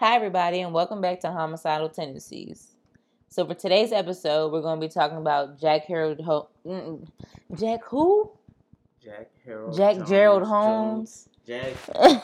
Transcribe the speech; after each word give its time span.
Hi, 0.00 0.16
everybody, 0.16 0.62
and 0.62 0.72
welcome 0.72 1.02
back 1.02 1.20
to 1.20 1.30
Homicidal 1.30 1.90
Tendencies. 1.90 2.68
So, 3.28 3.44
for 3.46 3.52
today's 3.52 3.92
episode, 3.92 4.50
we're 4.50 4.62
going 4.62 4.80
to 4.80 4.86
be 4.86 4.90
talking 4.90 5.18
about 5.18 5.60
Jack 5.60 5.84
Harold 5.84 6.22
Ho- 6.22 6.48
Jack 7.54 7.84
who? 7.84 8.30
Jack 9.04 9.28
Harold. 9.44 9.76
Jack 9.76 9.96
Jones, 9.96 10.08
Gerald 10.08 10.42
Jones. 10.44 10.48
Holmes. 10.48 11.28
Jack. 11.46 11.74
uh, 11.94 12.20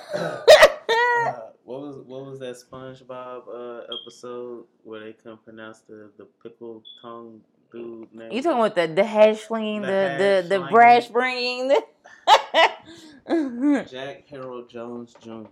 what 1.65 1.83
was 1.83 2.03
what 2.07 2.25
was 2.25 2.39
that 2.39 2.57
SpongeBob 2.57 3.43
uh, 3.47 3.83
episode 4.01 4.65
where 4.83 5.01
they 5.01 5.13
couldn't 5.13 5.45
pronounce 5.45 5.81
the 5.81 6.11
the 6.17 6.27
pickle 6.43 6.83
tongue 7.03 7.43
dude 7.71 8.11
name? 8.15 8.33
you 8.33 8.40
talking 8.40 8.58
about 8.58 8.74
the 8.74 8.87
the 8.87 9.04
hash 9.04 9.40
slinging, 9.40 9.83
the 9.83 9.88
The 9.88 10.47
the 10.49 10.61
the, 10.61 10.67
brash 10.71 11.08
bringing? 11.08 11.79
Jack 13.90 14.27
Harold 14.31 14.71
Jones 14.71 15.15
Jr. 15.21 15.45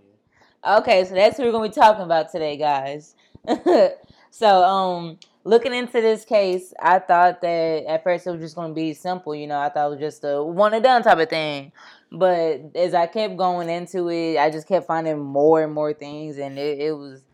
Okay, 0.66 1.04
so 1.04 1.14
that's 1.14 1.38
what 1.38 1.44
we're 1.46 1.52
gonna 1.52 1.68
be 1.68 1.74
talking 1.74 2.04
about 2.04 2.32
today, 2.32 2.56
guys. 2.56 3.14
so, 4.30 4.64
um, 4.64 5.18
looking 5.44 5.74
into 5.74 6.00
this 6.00 6.24
case, 6.24 6.72
I 6.80 7.00
thought 7.00 7.42
that 7.42 7.84
at 7.84 8.02
first 8.02 8.26
it 8.26 8.30
was 8.30 8.40
just 8.40 8.56
gonna 8.56 8.72
be 8.72 8.94
simple, 8.94 9.34
you 9.34 9.46
know. 9.46 9.58
I 9.58 9.68
thought 9.68 9.88
it 9.88 9.90
was 9.90 9.98
just 10.00 10.24
a 10.24 10.42
one 10.42 10.72
and 10.72 10.82
done 10.82 11.02
type 11.02 11.18
of 11.18 11.28
thing. 11.28 11.70
But 12.10 12.74
as 12.74 12.94
I 12.94 13.06
kept 13.06 13.36
going 13.36 13.68
into 13.68 14.08
it, 14.08 14.38
I 14.38 14.48
just 14.48 14.66
kept 14.66 14.86
finding 14.86 15.18
more 15.18 15.62
and 15.62 15.74
more 15.74 15.92
things, 15.92 16.38
and 16.38 16.58
it, 16.58 16.78
it 16.78 16.92
was 16.92 17.26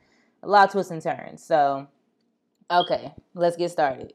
a 0.42 0.48
lot 0.48 0.66
of 0.66 0.72
twists 0.72 0.90
and 0.90 1.00
turns. 1.00 1.44
So, 1.44 1.86
okay, 2.68 3.14
let's 3.34 3.56
get 3.56 3.70
started. 3.70 4.12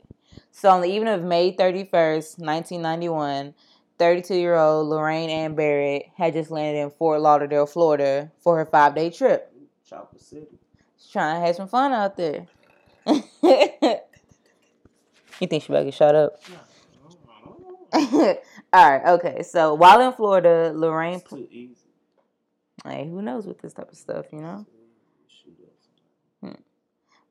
So, 0.51 0.71
on 0.71 0.81
the 0.81 0.89
evening 0.89 1.13
of 1.13 1.23
May 1.23 1.55
31st, 1.55 2.39
1991, 2.39 3.53
32 3.98 4.35
year 4.35 4.55
old 4.55 4.88
Lorraine 4.88 5.30
Ann 5.30 5.55
Barrett 5.55 6.08
had 6.17 6.34
just 6.34 6.52
landed 6.52 6.80
in 6.81 6.91
Fort 6.91 7.22
Lauderdale, 7.22 7.66
Florida 7.66 8.31
for 8.40 8.58
her 8.58 8.66
five 8.66 8.95
day 8.95 9.09
trip. 9.09 9.52
Chopper 9.88 10.18
City. 10.18 10.48
She's 10.98 11.12
trying 11.12 11.40
to 11.40 11.45
have 11.45 11.55
some 11.55 11.68
fun 11.68 11.94
out 11.94 12.18
there. 12.18 12.48
you 13.08 13.18
think 15.48 15.63
she 15.63 15.71
better 15.71 15.85
get 15.85 15.93
shot 15.93 16.15
up? 16.15 16.41
All 17.93 18.91
right, 18.91 19.05
okay. 19.13 19.43
So 19.43 19.74
while 19.76 20.02
in 20.02 20.12
Florida, 20.13 20.74
Lorraine. 20.76 21.15
It's 21.15 21.30
too 21.30 21.48
easy. 21.49 21.76
Hey, 22.84 23.07
who 23.09 23.21
knows 23.21 23.48
with 23.48 23.62
this 23.62 23.74
type 23.74 23.90
of 23.90 23.98
stuff, 23.98 24.26
you 24.32 24.41
know? 24.41 24.65
Shoot. 25.27 25.57
Hmm. 26.41 26.62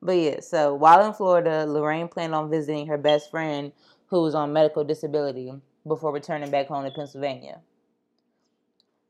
But 0.00 0.12
yeah, 0.12 0.40
so 0.40 0.74
while 0.74 1.04
in 1.06 1.12
Florida, 1.12 1.66
Lorraine 1.66 2.08
planned 2.08 2.34
on 2.34 2.50
visiting 2.50 2.86
her 2.86 2.96
best 2.98 3.30
friend 3.30 3.72
who 4.06 4.22
was 4.22 4.34
on 4.34 4.52
medical 4.52 4.84
disability 4.84 5.52
before 5.86 6.12
returning 6.12 6.50
back 6.50 6.68
home 6.68 6.84
to 6.84 6.90
Pennsylvania. 6.90 7.60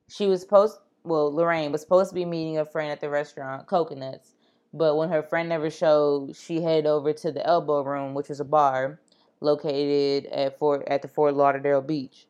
She 0.08 0.27
was 0.27 0.41
supposed, 0.41 0.78
well, 1.03 1.33
Lorraine 1.33 1.72
was 1.72 1.80
supposed 1.80 2.11
to 2.11 2.14
be 2.14 2.25
meeting 2.25 2.58
a 2.58 2.64
friend 2.64 2.91
at 2.91 3.00
the 3.00 3.08
restaurant, 3.08 3.67
Coconuts, 3.67 4.34
but 4.72 4.97
when 4.97 5.08
her 5.11 5.22
friend 5.22 5.48
never 5.48 5.70
showed, 5.70 6.36
she 6.36 6.61
headed 6.61 6.86
over 6.86 7.12
to 7.12 7.33
the 7.33 7.47
Elbow 7.47 7.83
Room, 7.83 8.14
which 8.14 8.28
was 8.28 8.41
a 8.41 8.45
bar 8.45 9.00
located 9.41 10.27
at 10.27 10.58
Fort 10.58 10.84
at 10.89 11.02
the 11.02 11.08
Fort 11.08 11.34
Lauderdale 11.34 11.83
beach, 11.83 12.27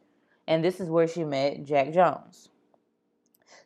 and 0.46 0.64
this 0.64 0.80
is 0.80 0.90
where 0.90 1.08
she 1.08 1.24
met 1.24 1.64
Jack 1.64 1.92
Jones. 1.92 2.48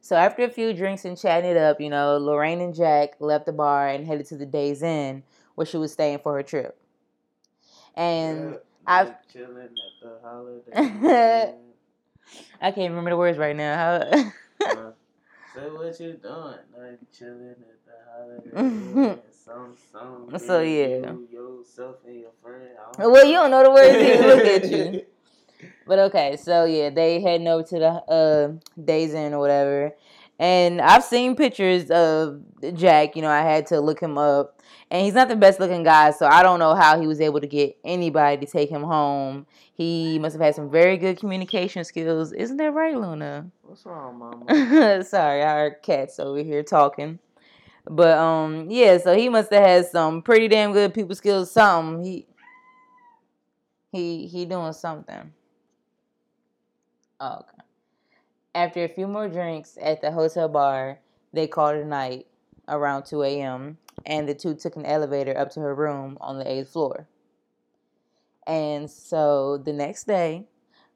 So 0.01 0.17
after 0.17 0.45
a 0.45 0.49
few 0.49 0.73
drinks 0.73 1.05
and 1.05 1.19
chatting 1.19 1.51
it 1.51 1.57
up, 1.57 1.81
you 1.81 1.91
know, 1.91 2.19
Lorraine 2.19 2.61
and 2.61 2.75
Jack 2.75 3.17
left 3.21 3.47
the 3.47 3.53
bar 3.53 3.89
and 3.89 4.07
headed 4.07 4.27
to 4.27 4.37
the 4.37 4.47
Days 4.47 4.83
Inn, 4.83 5.23
where 5.55 5.67
she 5.67 5.77
was 5.77 5.93
staying 5.93 6.21
for 6.21 6.35
her 6.35 6.43
trip. 6.43 6.81
And 7.95 8.53
Yeah, 8.53 8.59
I've- 8.89 9.13
chilling 9.33 9.57
at 9.79 10.01
the 10.01 10.19
holiday. 10.23 11.55
I 12.61 12.71
can't 12.73 12.91
remember 12.91 13.11
the 13.11 13.17
words 13.17 13.39
right 13.39 13.57
now. 13.57 13.77
How? 13.77 13.93
Uh, 13.95 14.31
Say 15.55 15.71
what 15.73 15.99
you 16.01 16.13
doing? 16.15 16.59
Like 16.77 17.01
chilling 17.17 17.57
at 17.63 18.53
the 18.53 18.57
holiday. 18.61 19.19
Some, 19.45 19.75
some. 20.31 20.39
So, 20.39 20.61
yeah. 20.61 21.13
You, 21.13 21.29
yourself 21.31 21.97
and 22.07 22.17
your 22.21 22.31
friend. 22.43 22.69
Well, 22.99 23.25
you 23.25 23.35
don't 23.35 23.51
know 23.51 23.63
the 23.63 23.71
words. 23.71 23.97
Look 24.27 24.47
at 24.47 24.71
you. 24.71 25.03
But 25.87 25.99
okay, 26.01 26.37
so 26.37 26.65
yeah, 26.67 26.91
they 26.91 27.21
heading 27.21 27.49
over 27.49 27.63
to 27.65 27.79
the 27.79 27.89
uh, 27.89 28.53
Days 28.83 29.15
Inn 29.15 29.33
or 29.35 29.39
whatever. 29.41 29.95
And 30.39 30.81
I've 30.81 31.03
seen 31.03 31.35
pictures 31.35 31.91
of 31.91 32.41
Jack. 32.75 33.17
You 33.17 33.23
know, 33.23 33.31
I 33.31 33.41
had 33.43 33.67
to 33.67 33.81
look 33.81 34.01
him 34.01 34.17
up, 34.17 34.63
and 34.91 35.05
he's 35.05 35.15
not 35.15 35.29
the 35.29 35.37
best 35.37 35.59
looking 35.59 35.83
guy. 35.83 36.13
So 36.13 36.27
I 36.27 36.43
don't 36.43 36.61
know 36.61 36.75
how 36.75 37.01
he 37.01 37.07
was 37.07 37.21
able 37.21 37.41
to 37.41 37.47
get 37.47 37.77
anybody 37.85 38.45
to 38.45 38.51
take 38.51 38.71
him 38.71 38.83
home. 38.83 39.47
He 39.75 40.19
must 40.19 40.35
have 40.35 40.43
had 40.43 40.55
some 40.55 40.71
very 40.71 40.97
good 40.97 41.19
communication 41.19 41.85
skills. 41.85 42.33
Isn't 42.33 42.57
that 42.59 42.73
right, 42.73 42.97
Luna? 42.97 43.51
What's 43.63 43.85
wrong, 43.85 44.19
mama? 44.19 45.03
Sorry, 45.05 45.43
our 45.43 45.71
cat's 45.71 46.21
over 46.21 46.43
here 46.43 46.63
talking. 46.63 47.19
But 47.91 48.19
um, 48.19 48.71
yeah, 48.71 48.99
so 48.99 49.17
he 49.17 49.29
must 49.29 49.53
have 49.53 49.63
had 49.65 49.87
some 49.87 50.23
pretty 50.23 50.49
damn 50.49 50.73
good 50.73 50.93
people 50.93 51.15
skills. 51.15 51.51
Something 51.51 52.05
he 52.05 52.27
he 53.91 54.27
he 54.27 54.45
doing 54.45 54.73
something. 54.73 55.33
Oh, 57.21 57.39
okay. 57.41 57.58
After 58.59 58.83
a 58.83 58.89
few 58.89 59.07
more 59.07 59.29
drinks 59.29 59.79
at 59.81 60.01
the 60.01 60.11
hotel 60.11 60.49
bar, 60.49 60.99
they 61.33 61.47
called 61.47 61.77
it 61.77 61.83
a 61.83 61.87
night 61.87 62.27
around 62.67 63.05
2 63.05 63.23
a.m. 63.23 63.79
and 64.05 64.29
the 64.29 64.35
two 64.35 64.53
took 64.57 64.75
an 64.75 64.85
elevator 64.85 65.39
up 65.39 65.51
to 65.53 65.61
her 65.61 65.73
room 65.77 66.19
on 66.21 66.39
the 66.41 66.51
eighth 66.51 66.71
floor. 66.71 67.07
And 68.49 68.91
so 68.91 69.59
the 69.59 69.73
next 69.73 70.09
day, 70.09 70.49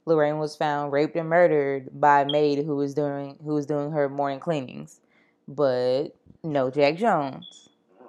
Lorraine 0.06 0.38
was 0.38 0.56
found 0.56 0.90
raped 0.92 1.14
and 1.14 1.28
murdered 1.28 2.00
by 2.00 2.22
a 2.22 2.26
maid 2.26 2.64
who 2.64 2.74
was 2.74 2.94
doing 2.94 3.38
who 3.44 3.54
was 3.54 3.66
doing 3.66 3.92
her 3.92 4.08
morning 4.08 4.40
cleanings, 4.40 5.00
but 5.46 6.16
no 6.42 6.68
Jack 6.68 6.96
Jones. 6.96 7.68
Did 7.68 8.08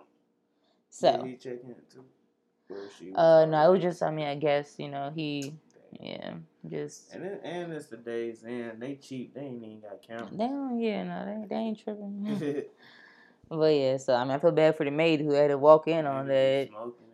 So, 0.89 1.23
he 1.25 1.35
check 1.35 1.59
in 1.63 1.75
too? 1.93 2.05
Or 2.71 2.89
she 2.97 3.11
was 3.11 3.17
uh, 3.19 3.45
no, 3.45 3.69
it 3.69 3.71
was 3.73 3.83
just 3.83 4.01
I 4.01 4.09
mean 4.09 4.25
I 4.25 4.35
guess 4.35 4.79
you 4.79 4.89
know 4.89 5.11
he 5.13 5.53
yeah 5.99 6.33
just 6.69 7.13
And 7.13 7.23
then, 7.23 7.39
and 7.43 7.73
it's 7.73 7.87
the 7.87 7.97
days 7.97 8.43
in. 8.43 8.79
They 8.79 8.95
cheap. 8.95 9.33
They 9.33 9.41
ain't 9.41 9.63
even 9.63 9.81
got 9.81 10.05
cameras. 10.05 10.29
they 10.31 10.47
don't 10.47 10.79
yeah 10.79 11.03
no 11.03 11.25
they, 11.25 11.47
they 11.47 11.55
ain't 11.61 11.83
tripping. 11.83 12.65
but 13.49 13.75
yeah, 13.75 13.97
so 13.97 14.15
I 14.15 14.23
mean 14.23 14.31
I 14.31 14.39
feel 14.39 14.51
bad 14.51 14.77
for 14.77 14.85
the 14.85 14.91
maid 14.91 15.19
who 15.19 15.31
had 15.31 15.49
to 15.49 15.57
walk 15.57 15.87
in 15.87 16.05
on 16.05 16.27
that. 16.27 16.69
Smoking 16.69 17.05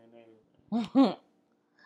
and 0.72 0.84
everything. 0.94 1.16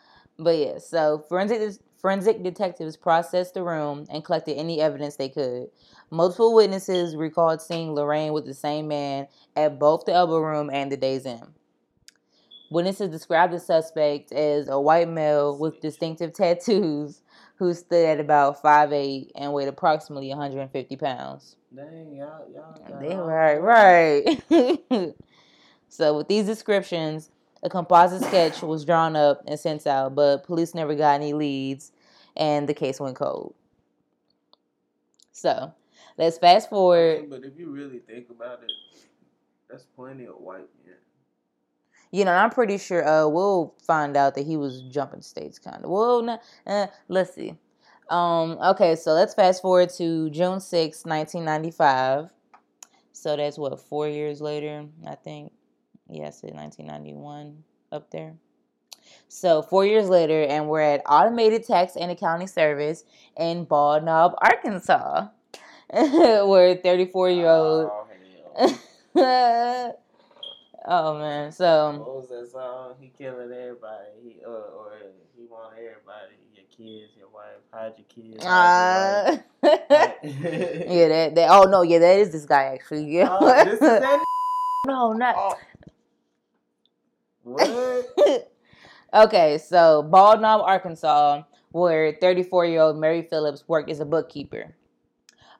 but 0.39 0.57
yeah, 0.57 0.77
so 0.79 1.23
forensic 1.29 1.79
forensic 1.99 2.43
detectives 2.43 2.97
processed 2.97 3.53
the 3.53 3.63
room 3.63 4.05
and 4.11 4.25
collected 4.25 4.57
any 4.57 4.81
evidence 4.81 5.15
they 5.15 5.29
could. 5.29 5.67
Multiple 6.11 6.53
witnesses 6.53 7.15
recalled 7.15 7.61
seeing 7.61 7.93
Lorraine 7.93 8.33
with 8.33 8.45
the 8.45 8.53
same 8.53 8.89
man 8.89 9.27
at 9.55 9.79
both 9.79 10.05
the 10.05 10.13
elbow 10.13 10.39
room 10.39 10.69
and 10.71 10.91
the 10.91 10.97
Days 10.97 11.25
Inn. 11.25 11.53
Witnesses 12.69 13.09
described 13.09 13.53
the 13.53 13.59
suspect 13.59 14.31
as 14.33 14.67
a 14.67 14.79
white 14.79 15.07
male 15.07 15.57
with 15.57 15.79
distinctive 15.79 16.33
tattoos 16.33 17.22
who 17.63 17.73
stood 17.73 18.05
at 18.05 18.19
about 18.19 18.61
5'8 18.61 19.31
and 19.35 19.53
weighed 19.53 19.67
approximately 19.67 20.29
150 20.29 20.95
pounds. 20.97 21.55
Dang, 21.73 22.15
y'all, 22.15 22.45
y'all. 22.53 22.73
got 22.87 22.99
They 22.99 23.13
all 23.13 23.25
right, 23.25 23.57
right. 23.57 24.43
so 25.89 26.17
with 26.17 26.27
these 26.27 26.45
descriptions, 26.45 27.29
a 27.63 27.69
composite 27.69 28.21
sketch 28.23 28.61
was 28.61 28.83
drawn 28.83 29.15
up 29.15 29.41
and 29.47 29.57
sent 29.57 29.87
out, 29.87 30.13
but 30.13 30.43
police 30.43 30.75
never 30.75 30.93
got 30.93 31.15
any 31.15 31.33
leads, 31.33 31.91
and 32.35 32.67
the 32.67 32.73
case 32.73 32.99
went 32.99 33.15
cold. 33.15 33.55
So 35.31 35.73
let's 36.17 36.37
fast 36.37 36.69
forward. 36.69 37.29
But 37.29 37.43
if 37.43 37.57
you 37.57 37.71
really 37.71 37.99
think 37.99 38.29
about 38.29 38.61
it, 38.63 38.71
that's 39.69 39.85
plenty 39.95 40.25
of 40.25 40.35
white 40.35 40.67
men. 40.85 40.95
You 42.13 42.25
know, 42.25 42.31
I'm 42.31 42.51
pretty 42.51 42.77
sure 42.77 43.03
uh, 43.03 43.27
we'll 43.27 43.73
find 43.87 44.15
out 44.15 44.35
that 44.35 44.45
he 44.45 44.55
was 44.55 44.83
jumping 44.83 45.23
states, 45.23 45.57
kind 45.57 45.83
of. 45.83 45.89
Well, 45.89 46.21
no, 46.21 46.39
uh, 46.67 46.85
let's 47.07 47.33
see. 47.33 47.55
Um, 48.07 48.59
okay, 48.63 48.95
so 48.95 49.13
let's 49.13 49.33
fast 49.33 49.63
forward 49.63 49.89
to 49.97 50.29
June 50.29 50.59
6, 50.59 51.05
1995. 51.05 52.29
So 53.13 53.35
that's 53.35 53.57
what, 53.57 53.79
four 53.79 54.07
years 54.07 54.41
later, 54.41 54.85
I 55.07 55.15
think. 55.15 55.53
Yeah, 56.07 56.27
I 56.27 56.29
said 56.29 56.53
1991 56.53 57.63
up 57.91 58.11
there. 58.11 58.35
So 59.27 59.63
four 59.63 59.83
years 59.83 60.07
later, 60.07 60.43
and 60.43 60.69
we're 60.69 60.81
at 60.81 61.01
Automated 61.09 61.65
Tax 61.65 61.95
and 61.95 62.11
Accounting 62.11 62.47
Service 62.47 63.05
in 63.35 63.63
Bald 63.63 64.03
Knob, 64.03 64.35
Arkansas, 64.37 65.29
where 65.89 66.75
34 66.75 67.29
year 67.31 67.47
old. 67.47 67.91
Oh, 70.85 71.17
man, 71.17 71.51
so. 71.51 71.91
what 71.97 72.15
was 72.15 72.29
that 72.29 72.51
song? 72.51 72.95
He 72.99 73.11
killing 73.17 73.51
everybody. 73.51 74.03
He 74.21 74.41
uh, 74.45 74.49
or 74.49 74.97
he 75.37 75.45
want 75.45 75.73
everybody. 75.73 76.35
Your 76.53 76.65
kids, 76.65 77.13
your 77.17 77.29
wife. 77.29 77.61
Hide 77.71 77.93
your 77.97 78.07
kids. 78.09 78.43
hide 78.43 79.43
Uh, 79.63 79.63
your 79.63 79.71
yeah, 80.23 81.07
that, 81.07 81.35
that. 81.35 81.49
Oh 81.49 81.63
no, 81.63 81.83
yeah, 81.83 81.99
that 81.99 82.19
is 82.19 82.31
this 82.31 82.45
guy 82.45 82.65
actually. 82.65 83.09
Yeah. 83.15 83.29
Oh, 83.31 83.63
this 83.63 83.75
is 83.75 83.79
that. 83.79 84.25
no, 84.87 85.13
not. 85.13 85.35
Oh. 85.37 85.55
What? 87.43 88.51
okay, 89.13 89.57
so 89.57 90.03
Bald 90.03 90.41
Knob, 90.41 90.61
Arkansas, 90.61 91.43
where 91.71 92.17
34 92.19 92.65
year 92.65 92.81
old 92.81 92.97
Mary 92.97 93.21
Phillips 93.29 93.63
worked 93.67 93.89
as 93.89 94.01
a 94.01 94.05
bookkeeper. 94.05 94.75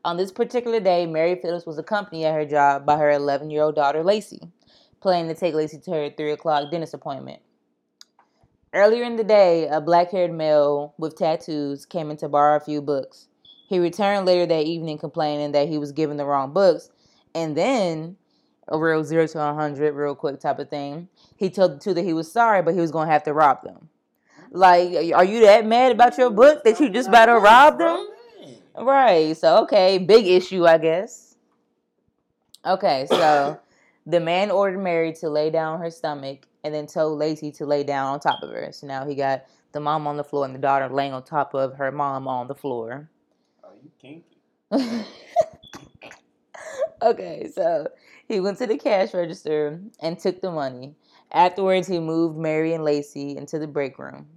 On 0.05 0.17
this 0.17 0.33
particular 0.33 0.81
day, 0.81 1.05
Mary 1.05 1.39
Phillips 1.41 1.65
was 1.65 1.77
accompanied 1.77 2.25
at 2.25 2.33
her 2.33 2.45
job 2.45 2.85
by 2.85 2.97
her 2.97 3.11
11 3.11 3.49
year 3.49 3.63
old 3.63 3.75
daughter, 3.75 4.03
Lacey. 4.03 4.41
Planning 5.03 5.27
to 5.27 5.39
take 5.39 5.53
Lacey 5.53 5.77
to 5.77 5.91
her 5.91 6.09
3 6.09 6.31
o'clock 6.31 6.71
dentist 6.71 6.95
appointment. 6.95 7.41
Earlier 8.73 9.03
in 9.03 9.17
the 9.17 9.23
day, 9.23 9.67
a 9.67 9.79
black 9.79 10.09
haired 10.09 10.31
male 10.31 10.95
with 10.97 11.15
tattoos 11.15 11.85
came 11.85 12.09
in 12.09 12.17
to 12.17 12.27
borrow 12.27 12.55
a 12.55 12.59
few 12.59 12.81
books. 12.81 13.27
He 13.67 13.77
returned 13.77 14.25
later 14.25 14.47
that 14.47 14.65
evening 14.65 14.97
complaining 14.97 15.51
that 15.51 15.67
he 15.67 15.77
was 15.77 15.91
given 15.91 16.17
the 16.17 16.25
wrong 16.25 16.53
books. 16.53 16.89
And 17.35 17.55
then, 17.55 18.15
a 18.67 18.79
real 18.79 19.03
zero 19.03 19.27
to 19.27 19.39
a 19.39 19.53
100, 19.53 19.93
real 19.93 20.15
quick 20.15 20.39
type 20.39 20.57
of 20.57 20.69
thing, 20.69 21.09
he 21.35 21.49
told 21.49 21.73
the 21.73 21.79
two 21.79 21.93
that 21.93 22.03
he 22.03 22.13
was 22.13 22.31
sorry, 22.31 22.63
but 22.63 22.73
he 22.73 22.79
was 22.79 22.91
going 22.91 23.07
to 23.07 23.13
have 23.13 23.23
to 23.23 23.33
rob 23.33 23.61
them. 23.63 23.89
Like, 24.51 25.13
are 25.13 25.25
you 25.25 25.41
that 25.41 25.65
mad 25.65 25.91
about 25.91 26.17
your 26.17 26.29
book 26.29 26.63
that 26.63 26.79
you 26.79 26.89
just 26.89 27.09
about 27.09 27.25
to 27.25 27.33
rob 27.33 27.77
them? 27.77 28.07
Right. 28.75 29.35
So, 29.35 29.63
okay, 29.63 29.97
big 29.97 30.25
issue, 30.25 30.65
I 30.65 30.77
guess. 30.77 31.35
Okay, 32.65 33.05
so 33.09 33.59
the 34.05 34.19
man 34.19 34.51
ordered 34.51 34.79
Mary 34.79 35.13
to 35.13 35.29
lay 35.29 35.49
down 35.49 35.79
her 35.79 35.89
stomach 35.89 36.47
and 36.63 36.73
then 36.73 36.87
told 36.87 37.19
Lacey 37.19 37.51
to 37.53 37.65
lay 37.65 37.83
down 37.83 38.07
on 38.07 38.19
top 38.19 38.41
of 38.41 38.49
her. 38.49 38.71
So 38.71 38.87
now 38.87 39.05
he 39.05 39.15
got 39.15 39.45
the 39.71 39.79
mom 39.79 40.07
on 40.07 40.17
the 40.17 40.23
floor 40.23 40.45
and 40.45 40.55
the 40.55 40.59
daughter 40.59 40.89
laying 40.89 41.13
on 41.13 41.23
top 41.23 41.53
of 41.53 41.75
her 41.75 41.91
mom 41.91 42.27
on 42.27 42.47
the 42.47 42.55
floor. 42.55 43.09
Oh, 43.63 43.69
you 43.81 43.91
kinky. 43.99 44.39
okay, 47.01 47.49
so 47.53 47.87
he 48.27 48.39
went 48.39 48.57
to 48.59 48.67
the 48.67 48.77
cash 48.77 49.13
register 49.13 49.79
and 49.99 50.19
took 50.19 50.41
the 50.41 50.51
money. 50.51 50.95
Afterwards, 51.31 51.87
he 51.87 51.99
moved 51.99 52.37
Mary 52.37 52.73
and 52.73 52.83
Lacey 52.83 53.35
into 53.35 53.57
the 53.57 53.67
break 53.67 53.97
room. 53.97 54.27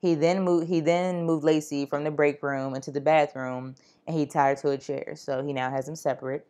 He 0.00 0.14
then 0.14 0.42
moved 0.42 0.68
he 0.68 0.80
then 0.80 1.24
moved 1.24 1.44
Lacey 1.44 1.84
from 1.86 2.04
the 2.04 2.10
break 2.10 2.42
room 2.42 2.74
into 2.74 2.90
the 2.90 3.02
bathroom 3.02 3.74
and 4.06 4.16
he 4.16 4.26
tied 4.26 4.56
her 4.56 4.62
to 4.62 4.70
a 4.70 4.78
chair. 4.78 5.14
So 5.14 5.42
he 5.42 5.52
now 5.52 5.70
has 5.70 5.86
them 5.86 5.96
separate. 5.96 6.46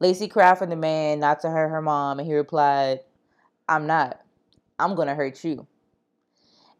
Lacey 0.00 0.28
cried 0.28 0.58
for 0.58 0.66
the 0.66 0.76
man 0.76 1.20
not 1.20 1.40
to 1.40 1.50
hurt 1.50 1.68
her 1.68 1.82
mom, 1.82 2.18
and 2.18 2.26
he 2.26 2.34
replied, 2.34 3.00
I'm 3.68 3.86
not. 3.86 4.20
I'm 4.78 4.94
gonna 4.94 5.14
hurt 5.14 5.42
you. 5.44 5.66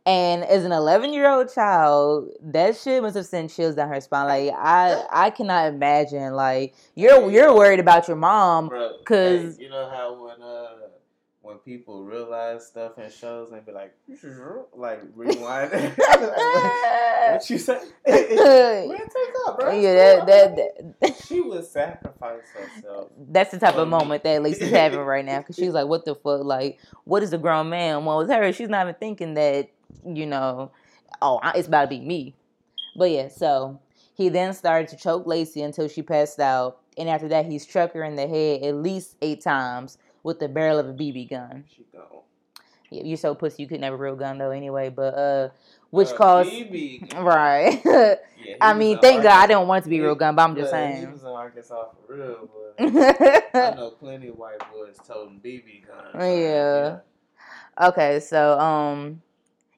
And 0.04 0.42
as 0.42 0.64
an 0.64 0.72
11 0.72 1.12
year 1.12 1.30
old 1.30 1.52
child, 1.54 2.30
that 2.42 2.76
shit 2.76 3.02
must 3.02 3.14
have 3.14 3.26
sent 3.26 3.52
chills 3.52 3.76
down 3.76 3.88
her 3.88 4.00
spine. 4.00 4.26
Like 4.26 4.54
I, 4.58 5.04
I 5.10 5.30
cannot 5.30 5.72
imagine. 5.72 6.32
Like 6.32 6.74
you're 6.96 7.30
you're 7.30 7.54
worried 7.54 7.78
about 7.78 8.08
your 8.08 8.16
mom 8.16 8.68
because 8.98 9.56
hey, 9.56 9.64
you 9.64 9.70
know 9.70 9.88
how 9.88 10.24
when 10.24 10.42
uh 10.42 10.68
when 11.42 11.58
people 11.58 12.04
realize 12.04 12.66
stuff 12.66 12.98
in 12.98 13.10
shows 13.10 13.50
and 13.52 13.66
be 13.66 13.72
like, 13.72 13.94
like 14.76 15.02
rewind. 15.14 15.72
like, 15.72 15.98
what 15.98 17.50
you 17.50 17.58
say? 17.58 17.80
Man, 18.06 19.08
up, 19.46 19.58
bro. 19.58 19.72
Yeah, 19.72 19.94
that, 19.94 20.26
that, 20.26 21.00
that, 21.00 21.16
she 21.26 21.40
would 21.40 21.64
sacrifice 21.64 22.42
herself. 22.54 23.10
That's 23.28 23.50
the 23.50 23.58
type 23.58 23.74
of 23.74 23.88
moment 23.88 24.22
that 24.22 24.42
Lacey's 24.42 24.70
having 24.70 25.00
right 25.00 25.24
now 25.24 25.38
because 25.38 25.56
she's 25.56 25.72
like, 25.72 25.86
"What 25.86 26.04
the 26.04 26.14
fuck? 26.14 26.44
Like, 26.44 26.78
what 27.04 27.22
is 27.22 27.32
a 27.32 27.38
grown 27.38 27.68
man?" 27.68 28.04
Well, 28.04 28.18
with 28.18 28.28
her, 28.28 28.52
she's 28.52 28.68
not 28.68 28.86
even 28.86 28.94
thinking 28.94 29.34
that 29.34 29.70
you 30.06 30.26
know, 30.26 30.70
oh, 31.20 31.40
it's 31.54 31.68
about 31.68 31.82
to 31.82 31.88
be 31.88 32.00
me. 32.00 32.34
But 32.96 33.10
yeah, 33.10 33.28
so 33.28 33.80
he 34.14 34.28
then 34.28 34.54
started 34.54 34.88
to 34.88 34.96
choke 34.96 35.26
Lacey 35.26 35.62
until 35.62 35.88
she 35.88 36.02
passed 36.02 36.38
out, 36.38 36.78
and 36.96 37.08
after 37.08 37.28
that, 37.28 37.46
he 37.46 37.58
struck 37.58 37.92
her 37.94 38.04
in 38.04 38.16
the 38.16 38.28
head 38.28 38.62
at 38.62 38.76
least 38.76 39.16
eight 39.22 39.40
times 39.40 39.98
with 40.22 40.38
the 40.38 40.48
barrel 40.48 40.78
of 40.78 40.88
a 40.88 40.92
BB 40.92 41.30
gun. 41.30 41.64
She 41.74 41.84
gone. 41.92 42.22
Yeah, 42.90 43.04
you're 43.04 43.16
so 43.16 43.34
pussy 43.34 43.62
you 43.62 43.68
couldn't 43.68 43.84
have 43.84 43.94
a 43.94 43.96
real 43.96 44.16
gun 44.16 44.38
though 44.38 44.50
anyway, 44.50 44.90
but 44.90 45.14
uh 45.14 45.48
which 45.90 46.08
uh, 46.08 46.16
caused 46.16 46.50
right. 47.16 47.80
yeah, 47.84 48.14
I 48.60 48.74
mean, 48.74 48.98
thank 48.98 49.16
Arkansas. 49.16 49.22
God 49.22 49.44
I 49.44 49.46
didn't 49.46 49.68
want 49.68 49.82
it 49.82 49.84
to 49.84 49.90
be 49.90 50.00
real 50.00 50.14
gun, 50.14 50.34
but 50.34 50.42
I'm 50.42 50.56
just 50.56 50.70
saying. 50.70 51.00
He 51.00 51.06
was 51.06 51.22
in 51.22 51.28
Arkansas 51.28 51.84
for 52.06 52.14
real, 52.14 52.48
but 52.78 53.54
I 53.54 53.74
know 53.74 53.90
plenty 53.98 54.28
of 54.28 54.38
white 54.38 54.58
boys 54.72 54.98
toting 55.06 55.40
BB 55.42 55.86
guns. 55.86 56.10
Yeah. 56.14 57.00
yeah. 57.80 57.88
Okay, 57.88 58.20
so 58.20 58.58
um 58.58 59.22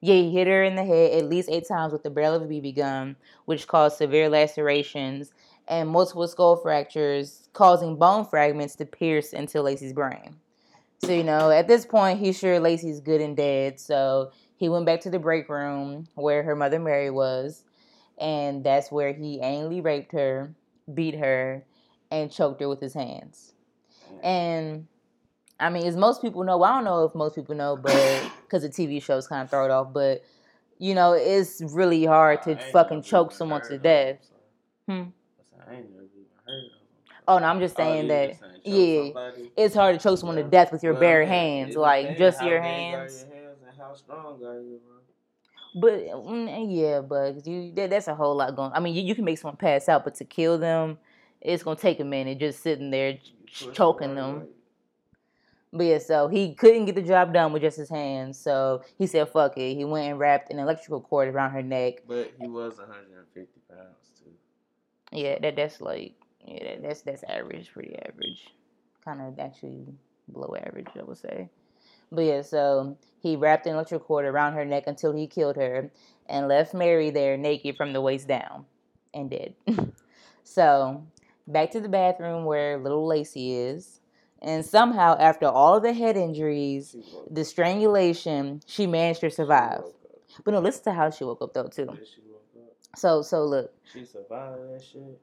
yeah, 0.01 0.15
he 0.15 0.31
hit 0.31 0.47
her 0.47 0.63
in 0.63 0.75
the 0.75 0.83
head 0.83 1.13
at 1.13 1.29
least 1.29 1.49
eight 1.49 1.67
times 1.67 1.93
with 1.93 2.03
the 2.03 2.09
barrel 2.09 2.35
of 2.35 2.43
a 2.43 2.45
BB 2.45 2.75
gun, 2.75 3.15
which 3.45 3.67
caused 3.67 3.97
severe 3.97 4.29
lacerations 4.29 5.33
and 5.67 5.89
multiple 5.89 6.27
skull 6.27 6.57
fractures, 6.57 7.44
causing 7.55 7.95
bone 7.95 8.25
fragments 8.25 8.75
to 8.75 8.85
pierce 8.85 9.31
into 9.31 9.61
Lacey's 9.61 9.93
brain. 9.93 10.35
So, 10.99 11.13
you 11.13 11.23
know, 11.23 11.49
at 11.49 11.67
this 11.67 11.85
point, 11.85 12.19
he's 12.19 12.37
sure 12.37 12.59
Lacey's 12.59 12.99
good 12.99 13.21
and 13.21 13.35
dead. 13.35 13.79
So 13.79 14.31
he 14.57 14.69
went 14.69 14.85
back 14.85 15.01
to 15.01 15.09
the 15.09 15.19
break 15.19 15.49
room 15.49 16.07
where 16.15 16.43
her 16.43 16.55
mother 16.55 16.79
Mary 16.79 17.09
was, 17.09 17.63
and 18.19 18.63
that's 18.63 18.91
where 18.91 19.13
he 19.13 19.39
anally 19.39 19.83
raped 19.83 20.11
her, 20.11 20.53
beat 20.93 21.15
her, 21.15 21.63
and 22.11 22.31
choked 22.31 22.59
her 22.59 22.67
with 22.67 22.81
his 22.81 22.93
hands. 22.93 23.53
And 24.21 24.87
I 25.59 25.69
mean, 25.69 25.87
as 25.87 25.95
most 25.95 26.21
people 26.21 26.43
know, 26.43 26.57
well, 26.57 26.71
I 26.71 26.75
don't 26.75 26.83
know 26.83 27.05
if 27.05 27.15
most 27.15 27.35
people 27.35 27.55
know, 27.55 27.77
but 27.77 27.93
because 28.43 28.63
the 28.63 28.69
TV 28.69 29.01
shows 29.01 29.27
kind 29.27 29.43
of 29.43 29.49
throw 29.49 29.65
it 29.65 29.71
off, 29.71 29.93
but 29.93 30.23
you 30.77 30.93
know, 30.93 31.13
it's 31.13 31.61
really 31.61 32.03
hard 32.03 32.41
to 32.43 32.57
fucking 32.73 33.01
choke 33.03 33.31
someone 33.31 33.61
to 33.69 33.77
death. 33.77 34.17
Hmm. 34.87 35.03
Oh 37.27 37.39
no, 37.39 37.45
I'm 37.45 37.59
just 37.59 37.75
oh, 37.79 37.83
saying 37.83 38.05
oh, 38.05 38.07
that. 38.09 38.29
Just 38.29 38.41
saying 38.41 38.61
yeah, 38.63 39.03
somebody. 39.05 39.51
it's 39.57 39.75
hard 39.75 39.99
to 39.99 40.03
choke 40.03 40.19
someone 40.19 40.37
yeah. 40.37 40.43
to 40.43 40.49
death 40.49 40.71
with 40.71 40.83
your 40.83 40.93
well, 40.93 41.01
bare 41.01 41.25
hands, 41.25 41.75
like 41.75 42.17
just 42.17 42.43
your 42.43 42.61
hands. 42.61 43.25
your 43.27 43.35
hands. 43.35 43.55
and 43.67 43.77
how 43.77 43.93
strong 43.95 44.43
are 44.43 44.61
you, 44.61 44.79
But 45.75 46.05
mm, 46.07 46.67
yeah, 46.69 47.01
but 47.01 47.45
you 47.45 47.71
that, 47.75 47.89
that's 47.89 48.07
a 48.07 48.15
whole 48.15 48.35
lot 48.35 48.55
going. 48.55 48.71
I 48.73 48.79
mean, 48.79 48.95
you, 48.95 49.01
you, 49.01 49.15
can 49.15 49.25
make 49.25 49.37
someone 49.37 49.57
pass 49.57 49.89
out, 49.89 50.03
but 50.03 50.15
to 50.15 50.25
kill 50.25 50.57
them, 50.57 50.97
it's 51.41 51.63
gonna 51.63 51.75
take 51.75 51.99
a 51.99 52.03
minute. 52.03 52.39
Just 52.39 52.61
sitting 52.61 52.91
there 52.91 53.17
choking 53.73 54.15
them. 54.15 54.47
But 55.73 55.85
yeah, 55.85 55.97
so 55.97 56.29
he 56.29 56.53
couldn't 56.53 56.85
get 56.85 56.95
the 56.95 57.01
job 57.01 57.33
done 57.33 57.51
with 57.51 57.61
just 57.61 57.77
his 57.77 57.89
hands. 57.89 58.39
So 58.39 58.83
he 58.97 59.07
said, 59.07 59.27
"Fuck 59.29 59.57
it." 59.57 59.75
He 59.75 59.83
went 59.83 60.09
and 60.09 60.19
wrapped 60.19 60.51
an 60.51 60.59
electrical 60.59 61.01
cord 61.01 61.27
around 61.27 61.51
her 61.51 61.61
neck. 61.61 62.03
But 62.07 62.31
he 62.39 62.47
was 62.47 62.77
150 62.77 63.61
pounds 63.69 64.11
too. 64.17 64.31
Yeah, 65.11 65.37
that 65.39 65.57
that's 65.57 65.81
like 65.81 66.15
yeah, 66.47 66.75
that's 66.81 67.01
that's 67.01 67.23
average, 67.23 67.71
pretty 67.73 67.95
average, 68.05 68.47
kind 69.03 69.21
of 69.21 69.39
actually 69.39 69.85
below 70.31 70.55
average, 70.55 70.87
I 70.99 71.03
would 71.03 71.17
say. 71.17 71.49
But 72.11 72.25
yeah, 72.25 72.41
so 72.41 72.97
he 73.19 73.35
wrapped 73.35 73.65
an 73.65 73.73
electric 73.73 74.03
cord 74.03 74.25
around 74.25 74.53
her 74.53 74.65
neck 74.65 74.83
until 74.87 75.13
he 75.13 75.27
killed 75.27 75.55
her, 75.55 75.91
and 76.27 76.47
left 76.47 76.73
Mary 76.73 77.09
there 77.09 77.37
naked 77.37 77.75
from 77.75 77.93
the 77.93 78.01
waist 78.01 78.27
down, 78.27 78.65
and 79.13 79.29
dead. 79.29 79.55
so 80.43 81.05
back 81.47 81.71
to 81.71 81.79
the 81.79 81.89
bathroom 81.89 82.45
where 82.45 82.77
little 82.77 83.05
Lacey 83.05 83.53
is. 83.53 83.99
And 84.41 84.63
somehow, 84.63 85.17
after 85.17 85.47
all 85.47 85.79
the 85.79 85.93
head 85.93 86.17
injuries, 86.17 86.95
the 87.31 87.43
strangulation, 87.43 88.61
she 88.67 88.85
managed 88.85 89.21
to 89.21 89.31
survive. 89.31 89.81
But 90.43 90.51
no, 90.51 90.59
listen 90.59 90.83
to 90.83 90.93
how 90.93 91.09
she 91.09 91.23
woke 91.23 91.41
up 91.41 91.53
though 91.53 91.67
too. 91.67 91.97
So 92.95 93.21
so 93.21 93.43
look. 93.45 93.73
She 93.91 94.05
survived 94.05 94.73
that 94.73 94.83
shit. 94.83 95.19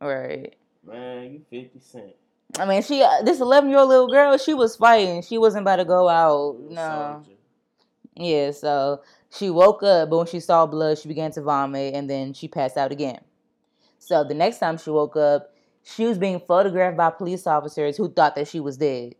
Right. 0.00 0.56
Man, 0.86 1.32
you 1.32 1.40
fifty 1.50 1.80
cent. 1.80 2.14
I 2.58 2.64
mean, 2.64 2.82
she 2.82 3.02
uh, 3.02 3.22
this 3.22 3.40
eleven 3.40 3.70
year 3.70 3.80
old 3.80 3.88
little 3.88 4.08
girl, 4.08 4.38
she 4.38 4.54
was 4.54 4.76
fighting. 4.76 5.22
She 5.22 5.38
wasn't 5.38 5.62
about 5.62 5.76
to 5.76 5.84
go 5.84 6.08
out. 6.08 6.58
No. 6.70 7.24
Yeah, 8.16 8.50
so 8.50 9.02
she 9.30 9.50
woke 9.50 9.82
up, 9.82 10.10
but 10.10 10.16
when 10.16 10.26
she 10.26 10.40
saw 10.40 10.66
blood, 10.66 10.98
she 10.98 11.08
began 11.08 11.30
to 11.32 11.42
vomit, 11.42 11.94
and 11.94 12.08
then 12.08 12.32
she 12.32 12.48
passed 12.48 12.76
out 12.76 12.90
again. 12.90 13.20
So 13.98 14.24
the 14.24 14.34
next 14.34 14.58
time 14.58 14.78
she 14.78 14.90
woke 14.90 15.16
up, 15.16 15.54
she 15.84 16.06
was 16.06 16.18
being 16.18 16.40
photographed 16.40 16.96
by 16.96 17.10
police 17.10 17.46
officers 17.46 17.96
who 17.96 18.10
thought 18.10 18.34
that 18.36 18.48
she 18.48 18.60
was 18.60 18.76
dead. 18.76 19.14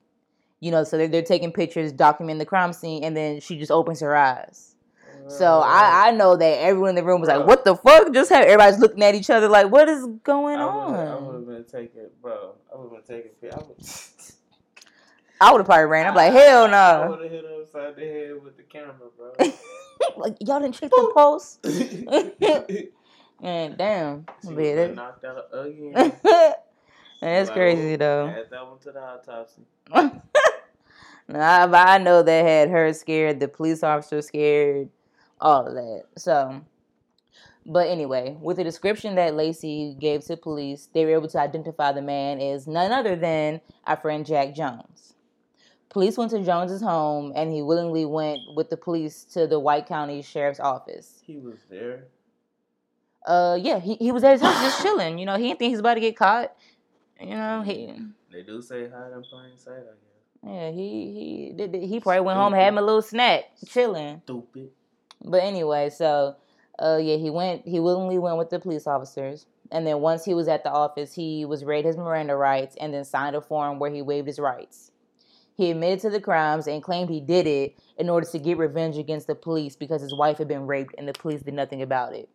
You 0.61 0.73
know, 0.73 0.82
so 0.82 0.99
they're, 0.99 1.08
they're 1.08 1.23
taking 1.23 1.52
pictures, 1.52 1.92
documenting 1.92 2.38
the 2.38 2.47
crime 2.47 2.73
scene, 2.73 3.04
and 3.04 3.16
then 3.16 3.40
she 3.40 3.58
just 3.58 3.70
opens 3.70 4.00
her 4.00 4.16
eyes. 4.16 4.67
So 5.28 5.61
I, 5.61 6.08
I 6.08 6.11
know 6.12 6.37
that 6.37 6.58
everyone 6.61 6.90
in 6.90 6.94
the 6.94 7.04
room 7.04 7.20
was 7.20 7.28
bro. 7.28 7.38
like, 7.38 7.47
"What 7.47 7.64
the 7.64 7.76
fuck?" 7.76 8.12
Just 8.12 8.30
have 8.30 8.44
everybody's 8.44 8.78
looking 8.80 9.02
at 9.02 9.14
each 9.14 9.30
other 9.30 9.49
like, 9.49 9.70
"What 9.70 9.88
is 9.88 10.06
going 10.25 10.58
I 10.58 10.62
on?" 10.62 10.94
I 10.94 11.18
would 11.18 11.35
have 11.35 11.47
been 11.47 11.64
taking, 11.64 12.08
bro. 12.23 12.54
I 12.73 12.78
would 12.78 12.92
have 12.92 13.06
been 13.06 13.23
taking. 13.23 13.52
I 13.52 13.56
would. 13.56 13.76
I 15.40 15.52
would 15.52 15.58
have 15.58 15.66
probably 15.66 15.85
ran. 15.85 16.06
I'm 16.06 16.14
like, 16.14 16.32
hell 16.32 16.68
no. 16.70 16.76
I 16.76 17.08
would 17.08 17.23
have 17.23 17.30
hit 17.30 17.44
her 17.44 17.62
upside 17.62 17.97
the 17.97 18.02
head 18.02 18.42
with 18.42 18.56
the 18.56 18.64
camera, 18.64 18.94
bro. 19.16 19.32
like 20.16 20.37
y'all 20.40 20.61
didn't 20.61 20.75
check 20.75 20.90
the 20.90 21.12
pulse. 21.14 21.58
And 23.40 23.78
damn, 23.78 24.26
she 24.42 24.52
was 24.52 24.97
knocked 24.97 25.25
out 25.25 25.44
again. 25.52 26.12
That's 27.20 27.49
like, 27.49 27.52
crazy 27.52 27.97
though. 27.97 28.28
Add 28.28 28.50
that 28.50 28.66
one 28.66 28.78
to 28.80 28.92
the 28.92 29.00
autopsy. 29.00 29.62
nah, 31.28 31.66
but 31.66 31.88
I 31.88 31.99
know 31.99 32.23
that 32.23 32.44
had 32.44 32.68
her 32.70 32.92
scared, 32.92 33.38
the 33.38 33.47
police 33.47 33.85
officer 33.85 34.23
scared, 34.23 34.88
all 35.40 35.66
of 35.66 35.75
that. 35.75 36.04
So, 36.16 36.62
but 37.66 37.88
anyway, 37.88 38.37
with 38.40 38.57
the 38.57 38.64
description 38.64 39.14
that 39.16 39.35
Lacey 39.35 39.97
gave 39.99 40.25
to 40.25 40.37
police, 40.37 40.88
they 40.92 41.04
were 41.04 41.12
able 41.12 41.28
to 41.28 41.40
identify 41.40 41.92
the 41.92 42.02
man 42.02 42.40
as 42.40 42.66
none 42.66 42.92
other 42.92 43.16
than 43.16 43.61
our 43.87 43.97
friend 43.97 44.25
Jack 44.25 44.54
Jones. 44.54 45.14
Police 45.90 46.18
went 46.18 46.30
to 46.33 46.45
Jones's 46.45 46.83
home, 46.83 47.33
and 47.35 47.52
he 47.52 47.62
willingly 47.62 48.04
went 48.04 48.40
with 48.54 48.68
the 48.68 48.76
police 48.76 49.25
to 49.33 49.47
the 49.47 49.59
White 49.59 49.87
County 49.87 50.23
Sheriff's 50.23 50.61
Office. 50.61 51.23
He 51.25 51.38
was 51.38 51.59
there 51.71 52.04
uh, 53.28 53.59
yeah, 53.61 53.78
he, 53.78 53.95
he 53.97 54.11
was 54.11 54.25
at 54.25 54.33
his 54.33 54.40
house 54.40 54.61
just 54.62 54.83
chilling. 54.83 55.18
You 55.18 55.26
know, 55.26 55.37
he 55.37 55.49
didn't 55.49 55.59
think 55.59 55.71
he's 55.71 55.80
about 55.80 55.95
to 55.95 56.00
get 56.00 56.16
caught. 56.16 56.54
You 57.21 57.35
know, 57.35 57.62
he. 57.62 57.95
They 58.33 58.42
do 58.42 58.62
say 58.62 58.88
hide 58.88 59.12
in 59.12 59.23
plain 59.23 59.57
sight, 59.57 59.73
I 59.73 59.95
guess. 59.95 60.45
Yeah, 60.45 60.71
he 60.71 61.50
he 61.50 61.52
did. 61.54 61.75
He 61.75 62.00
probably 62.00 62.21
went 62.21 62.38
home, 62.38 62.52
had 62.52 62.68
him 62.68 62.78
a 62.78 62.83
little 62.83 63.02
snack, 63.02 63.45
chilling. 63.66 64.23
Stupid. 64.25 64.71
But 65.25 65.42
anyway, 65.42 65.90
so 65.90 66.37
uh, 66.78 66.98
yeah, 67.02 67.16
he 67.16 67.30
went. 67.30 67.66
He 67.66 67.80
willingly 67.80 68.18
went 68.18 68.38
with 68.38 68.50
the 68.50 68.58
police 68.58 68.87
officers, 68.87 69.46
and 69.70 69.87
then 69.87 70.00
once 70.00 70.25
he 70.25 70.34
was 70.34 70.48
at 70.48 70.64
the 70.64 70.70
office, 70.70 71.14
he 71.14 71.44
was 71.44 71.64
read 71.64 71.84
his 71.84 71.96
Miranda 71.96 72.37
rights, 72.37 72.76
and 72.80 72.94
then 72.94 73.04
signed 73.04 73.37
a 73.37 73.40
form 73.40 73.78
where 73.78 73.90
he 73.90 74.02
waived 74.02 74.26
his 74.26 74.38
rights. 74.38 74.92
He 75.56 75.72
admitted 75.72 75.98
to 76.02 76.10
the 76.10 76.20
crimes 76.20 76.68
and 76.68 76.82
claimed 76.82 77.10
he 77.10 77.20
did 77.20 77.48
it 77.48 77.76
in 77.98 78.08
order 78.08 78.26
to 78.30 78.38
get 78.38 78.58
revenge 78.58 78.96
against 78.96 79.26
the 79.26 79.34
police 79.34 79.75
because 79.75 80.00
his 80.00 80.14
wife 80.14 80.38
had 80.38 80.46
been 80.46 80.68
raped 80.68 80.94
and 80.96 81.08
the 81.08 81.12
police 81.12 81.42
did 81.42 81.54
nothing 81.54 81.82
about 81.82 82.14
it. 82.14 82.28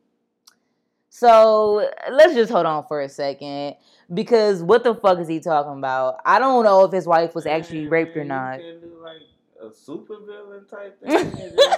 So 1.10 1.90
let's 2.12 2.34
just 2.34 2.52
hold 2.52 2.66
on 2.66 2.86
for 2.88 3.00
a 3.00 3.08
second 3.08 3.76
because 4.14 4.62
what 4.62 4.84
the 4.84 4.94
fuck 4.94 5.20
is 5.20 5.30
he 5.30 5.40
talking 5.40 5.78
about? 5.78 6.20
I 6.26 6.38
don't 6.38 6.66
know 6.66 6.84
if 6.84 6.92
his 6.92 7.08
wife 7.08 7.34
was 7.34 7.46
actually 7.46 7.88
raped 7.88 8.18
or 8.18 8.26
not. 8.26 8.60
You 9.76 9.96
can 9.96 10.06
do 10.06 10.06
like 10.06 10.18
a 10.18 10.18
super 10.18 10.18
villain 10.26 10.66
type 10.68 11.00
thing. 11.34 11.58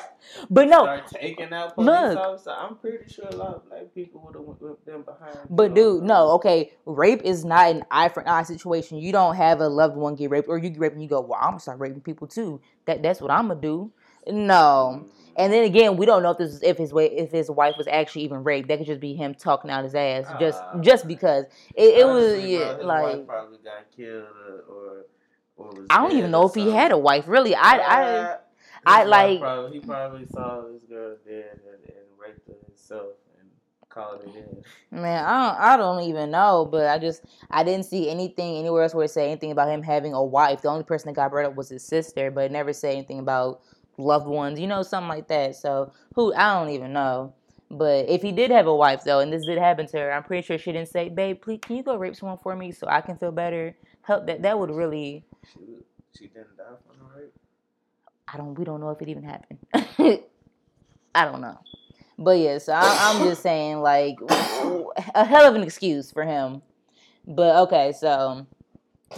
But 0.49 0.67
no, 0.69 0.99
taking 1.07 1.53
out 1.53 1.75
police 1.75 1.85
look. 1.87 2.17
officers. 2.17 2.47
I'm 2.47 2.75
pretty 2.77 3.11
sure 3.13 3.25
a 3.29 3.35
lot 3.35 3.55
of 3.55 3.69
black 3.69 3.93
people 3.93 4.21
would 4.25 4.35
have 4.35 4.43
whipped 4.43 4.85
them 4.85 5.03
behind. 5.03 5.37
But 5.51 5.75
dude, 5.75 6.03
no, 6.03 6.31
okay. 6.31 6.71
Rape 6.85 7.21
is 7.23 7.45
not 7.45 7.69
an 7.69 7.83
eye 7.91 8.09
for 8.09 8.21
an 8.21 8.27
eye 8.27 8.43
situation. 8.43 8.97
You 8.97 9.11
don't 9.11 9.35
have 9.35 9.61
a 9.61 9.67
loved 9.69 9.95
one 9.95 10.15
get 10.15 10.31
raped, 10.31 10.47
or 10.47 10.57
you 10.57 10.69
get 10.71 10.79
raped 10.79 10.93
and 10.95 11.03
you 11.03 11.09
go, 11.09 11.21
"Well, 11.21 11.37
I'm 11.39 11.51
gonna 11.51 11.59
start 11.59 11.79
raping 11.79 12.01
people 12.01 12.25
too." 12.27 12.59
That 12.85 13.03
that's 13.03 13.21
what 13.21 13.29
I'm 13.29 13.49
gonna 13.49 13.61
do. 13.61 13.91
No. 14.27 15.05
And 15.37 15.53
then 15.53 15.63
again, 15.65 15.97
we 15.97 16.05
don't 16.07 16.23
know 16.23 16.31
if 16.31 16.37
this 16.39 16.53
is, 16.53 16.63
if 16.63 16.77
his 16.77 16.91
way 16.93 17.05
if 17.05 17.31
his 17.31 17.51
wife 17.51 17.75
was 17.77 17.87
actually 17.87 18.23
even 18.23 18.43
raped. 18.43 18.67
That 18.69 18.79
could 18.79 18.87
just 18.87 19.01
be 19.01 19.13
him 19.15 19.35
talking 19.35 19.69
out 19.69 19.83
his 19.83 19.93
ass, 19.93 20.25
just 20.39 20.59
Ah. 20.63 20.79
just 20.81 21.07
because 21.07 21.45
it, 21.75 21.99
it 21.99 22.05
was 22.07 22.33
Honestly, 22.33 22.57
bro, 22.57 22.65
yeah, 22.65 22.75
his 22.77 22.85
like 22.85 23.03
wife 23.17 23.27
probably 23.27 23.57
got 23.63 23.91
killed 23.95 24.23
or 24.49 24.63
or, 24.69 24.95
was 24.97 25.05
I 25.89 26.01
don't 26.01 26.17
even 26.17 26.31
know 26.31 26.45
if 26.47 26.53
he 26.55 26.69
had 26.69 26.91
a 26.91 26.97
wife. 26.97 27.27
Really, 27.27 27.55
I 27.55 27.77
I 27.77 28.03
Uh, 28.03 28.37
I 28.85 28.99
wife 28.99 29.07
like- 29.07 29.39
Probably, 29.39 29.71
he 29.71 29.79
probably 29.79 30.25
saw 30.27 30.61
this 30.71 30.83
girl 30.83 31.15
dead 31.25 31.59
and, 31.65 31.83
and 31.95 32.05
raped 32.19 32.47
her 32.47 32.53
himself 32.67 33.13
and 33.39 33.49
called 33.89 34.21
it 34.23 34.35
in. 34.35 34.63
man, 35.01 35.23
I 35.25 35.47
don't 35.47 35.61
I 35.61 35.77
don't 35.77 36.03
even 36.03 36.31
know. 36.31 36.67
But 36.69 36.87
I 36.87 36.99
just 36.99 37.23
I 37.49 37.63
didn't 37.63 37.85
see 37.85 38.09
anything 38.09 38.57
anywhere 38.57 38.83
else 38.83 38.93
where 38.93 39.05
it 39.05 39.09
said 39.11 39.27
anything 39.27 39.51
about 39.51 39.69
him 39.69 39.81
having 39.81 40.13
a 40.13 40.23
wife. 40.23 40.61
The 40.61 40.69
only 40.69 40.83
person 40.83 41.07
that 41.07 41.13
got 41.15 41.31
brought 41.31 41.45
up 41.45 41.55
was 41.55 41.69
his 41.69 41.83
sister, 41.83 42.29
but 42.31 42.45
it 42.45 42.51
never 42.51 42.73
said 42.73 42.93
anything 42.93 43.19
about 43.19 43.61
loved 43.97 44.27
ones. 44.27 44.59
You 44.59 44.67
know, 44.67 44.83
something 44.83 45.09
like 45.09 45.27
that. 45.29 45.55
So 45.55 45.93
who 46.15 46.33
I 46.33 46.59
don't 46.59 46.69
even 46.73 46.93
know. 46.93 47.33
But 47.71 48.07
if 48.09 48.21
he 48.21 48.31
did 48.31 48.51
have 48.51 48.67
a 48.67 48.75
wife 48.75 49.03
though, 49.03 49.19
and 49.21 49.33
this 49.33 49.45
did 49.45 49.57
happen 49.57 49.87
to 49.87 49.97
her, 49.97 50.11
I'm 50.13 50.23
pretty 50.23 50.45
sure 50.45 50.57
she 50.57 50.71
didn't 50.71 50.89
say, 50.89 51.09
"Babe, 51.09 51.41
please, 51.41 51.59
can 51.61 51.77
you 51.77 51.83
go 51.83 51.95
rape 51.95 52.15
someone 52.15 52.37
for 52.37 52.55
me 52.55 52.71
so 52.71 52.87
I 52.87 53.01
can 53.01 53.17
feel 53.17 53.31
better?" 53.31 53.75
Help 54.03 54.27
that 54.27 54.43
that 54.43 54.59
would 54.59 54.69
really 54.69 55.23
She 55.53 55.59
she 56.17 56.27
didn't 56.27 56.57
die 56.57 56.63
from 56.87 56.97
the 56.99 57.19
rape. 57.19 57.33
I 58.27 58.37
don't. 58.37 58.55
We 58.57 58.65
don't 58.65 58.79
know 58.79 58.89
if 58.89 59.01
it 59.01 59.09
even 59.09 59.23
happened. 59.23 59.59
I 61.15 61.25
don't 61.25 61.41
know. 61.41 61.59
But 62.17 62.39
yeah, 62.39 62.57
so 62.59 62.73
I, 62.73 62.97
I'm 62.99 63.27
just 63.27 63.41
saying, 63.41 63.81
like, 63.81 64.17
a 65.15 65.25
hell 65.25 65.47
of 65.47 65.55
an 65.55 65.63
excuse 65.63 66.11
for 66.11 66.23
him. 66.23 66.61
But 67.27 67.57
okay, 67.63 67.91
so 67.91 68.47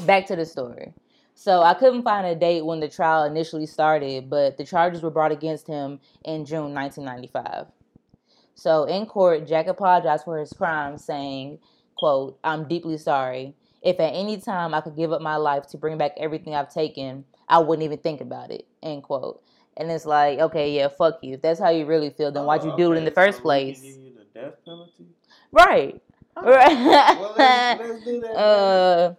back 0.06 0.26
to 0.28 0.36
the 0.36 0.46
story. 0.46 0.94
So 1.36 1.62
I 1.62 1.76
couldn't 1.76 2.02
find 2.04 2.26
a 2.26 2.34
date 2.34 2.66
when 2.66 2.80
the 2.80 2.90
trial 2.90 3.24
initially 3.26 3.68
started, 3.68 4.30
but 4.30 4.58
the 4.58 4.66
charges 4.66 5.04
were 5.04 5.12
brought 5.12 5.32
against 5.32 5.68
him 5.68 6.00
in 6.26 6.46
June 6.46 6.74
1995. 6.74 7.68
So 8.56 8.86
in 8.86 9.06
court, 9.06 9.48
Jack 9.48 9.68
apologized 9.68 10.24
for 10.24 10.40
his 10.40 10.52
crimes, 10.52 11.06
saying, 11.06 11.60
"quote 11.96 12.40
I'm 12.44 12.68
deeply 12.68 12.98
sorry. 12.98 13.56
If 13.88 14.00
at 14.00 14.14
any 14.14 14.38
time 14.38 14.74
I 14.74 14.82
could 14.82 14.96
give 14.96 15.14
up 15.14 15.22
my 15.22 15.38
life 15.38 15.68
to 15.68 15.78
bring 15.78 15.98
back 15.98 16.12
everything 16.18 16.54
I've 16.54 16.74
taken, 16.74 17.24
I 17.48 17.60
wouldn't 17.60 17.84
even 17.86 18.00
think 18.00 18.20
about 18.22 18.52
it." 18.52 18.68
End 18.84 19.04
quote. 19.04 19.42
And 19.78 19.92
it's 19.92 20.06
like, 20.06 20.40
okay, 20.40 20.72
yeah, 20.76 20.88
fuck 20.90 21.20
you. 21.22 21.36
If 21.36 21.42
that's 21.44 21.60
how 21.60 21.70
you 21.70 21.86
really 21.86 22.10
feel, 22.10 22.32
then 22.32 22.46
why'd 22.46 22.64
you 22.64 22.74
do 22.76 22.92
it 22.94 22.98
in 22.98 23.06
the 23.06 23.12
first 23.12 23.38
so 23.38 23.42
place? 23.44 24.00
the 24.16 24.26
death 24.40 24.56
penalty. 24.66 25.06
Right. 25.52 26.02
Oh, 26.36 26.44
Right. 26.44 27.18
Well, 27.18 27.34
let's, 27.38 27.80
let's 27.80 28.06
do 28.06 28.22
that. 28.22 28.36
uh 28.36 29.14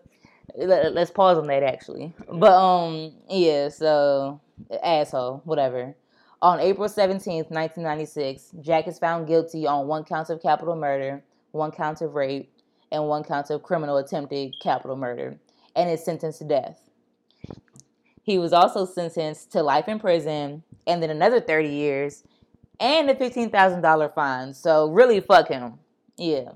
let, 0.57 0.95
let's 0.95 1.11
pause 1.11 1.39
on 1.39 1.47
that 1.47 1.63
actually 1.63 2.13
but 2.33 2.53
um 2.53 3.13
yeah 3.29 3.69
so 3.69 4.41
asshole 4.83 5.43
whatever 5.45 5.95
on 6.43 6.61
april 6.61 6.89
17th 6.89 7.51
1996 7.51 8.55
jack 8.61 8.89
is 8.89 8.99
found 8.99 9.27
guilty 9.27 9.67
on 9.67 9.87
one 9.87 10.05
count 10.05 10.31
of 10.31 10.41
capital 10.43 10.75
murder 10.75 11.23
one 11.53 11.71
count 11.71 12.01
of 12.01 12.15
rape 12.15 12.51
and 12.91 13.07
one 13.07 13.25
count 13.25 13.51
of 13.51 13.63
criminal 13.63 13.97
attempted 13.97 14.55
capital 14.61 14.97
murder 14.97 15.39
and 15.77 15.91
is 15.91 16.05
sentenced 16.05 16.39
to 16.39 16.45
death 16.45 16.81
he 18.23 18.39
was 18.39 18.53
also 18.53 18.85
sentenced 18.85 19.53
to 19.53 19.63
life 19.63 19.89
in 19.89 19.99
prison 19.99 20.63
and 20.87 21.03
then 21.03 21.11
another 21.11 21.41
30 21.41 21.69
years 21.69 22.25
and 22.81 23.11
a 23.11 23.15
$15000 23.15 24.15
fine 24.15 24.55
so 24.55 24.91
really 24.91 25.21
fuck 25.21 25.49
him 25.49 25.75
yeah 26.17 26.51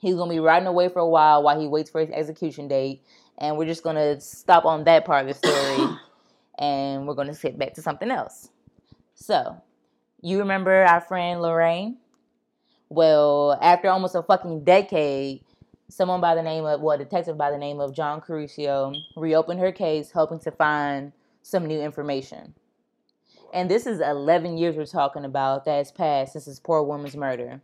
He's 0.00 0.14
gonna 0.14 0.30
be 0.30 0.40
riding 0.40 0.66
away 0.66 0.88
for 0.88 1.00
a 1.00 1.08
while 1.08 1.42
while 1.42 1.60
he 1.60 1.66
waits 1.66 1.90
for 1.90 2.00
his 2.00 2.10
execution 2.10 2.68
date, 2.68 3.02
and 3.38 3.56
we're 3.56 3.66
just 3.66 3.82
gonna 3.82 4.20
stop 4.20 4.64
on 4.64 4.84
that 4.84 5.04
part 5.04 5.26
of 5.26 5.28
the 5.28 5.34
story, 5.34 5.96
and 6.58 7.06
we're 7.06 7.14
gonna 7.14 7.34
skip 7.34 7.56
back 7.58 7.74
to 7.74 7.82
something 7.82 8.10
else. 8.10 8.50
So, 9.14 9.60
you 10.20 10.38
remember 10.38 10.84
our 10.84 11.00
friend 11.00 11.40
Lorraine? 11.40 11.96
Well, 12.88 13.58
after 13.60 13.88
almost 13.88 14.14
a 14.14 14.22
fucking 14.22 14.64
decade, 14.64 15.42
someone 15.88 16.20
by 16.20 16.34
the 16.34 16.42
name 16.42 16.64
of, 16.64 16.80
well, 16.80 16.96
a 16.96 16.98
detective 16.98 17.38
by 17.38 17.50
the 17.50 17.58
name 17.58 17.80
of 17.80 17.94
John 17.94 18.20
Curcio 18.20 18.94
reopened 19.16 19.60
her 19.60 19.72
case, 19.72 20.10
hoping 20.10 20.38
to 20.40 20.50
find 20.50 21.12
some 21.42 21.66
new 21.66 21.80
information. 21.80 22.54
And 23.54 23.70
this 23.70 23.86
is 23.86 24.00
11 24.00 24.58
years 24.58 24.76
we're 24.76 24.86
talking 24.86 25.24
about 25.24 25.64
that 25.64 25.76
has 25.76 25.92
passed 25.92 26.32
since 26.32 26.46
this 26.46 26.60
poor 26.60 26.82
woman's 26.82 27.16
murder. 27.16 27.60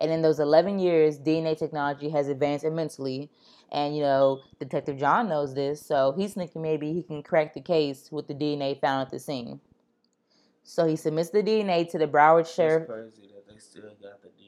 And 0.00 0.10
in 0.10 0.22
those 0.22 0.38
11 0.38 0.78
years, 0.78 1.18
DNA 1.18 1.58
technology 1.58 2.10
has 2.10 2.28
advanced 2.28 2.64
immensely. 2.64 3.30
And, 3.72 3.96
you 3.96 4.02
know, 4.02 4.42
Detective 4.60 4.98
John 4.98 5.28
knows 5.28 5.54
this, 5.54 5.84
so 5.84 6.14
he's 6.16 6.34
thinking 6.34 6.62
maybe 6.62 6.92
he 6.92 7.02
can 7.02 7.22
crack 7.22 7.54
the 7.54 7.60
case 7.60 8.12
with 8.12 8.28
the 8.28 8.34
DNA 8.34 8.80
found 8.80 9.06
at 9.06 9.10
the 9.10 9.18
scene. 9.18 9.60
So 10.62 10.86
he 10.86 10.96
submits 10.96 11.30
the 11.30 11.42
DNA 11.42 11.90
to 11.90 11.98
the 11.98 12.06
Broward 12.06 12.42
It's 12.42 12.54
Sheriff. 12.54 12.86
crazy 12.86 13.30
that 13.34 13.48
they 13.48 13.58
still 13.58 13.82
got 14.02 14.22
the 14.22 14.28
DNA. 14.28 14.45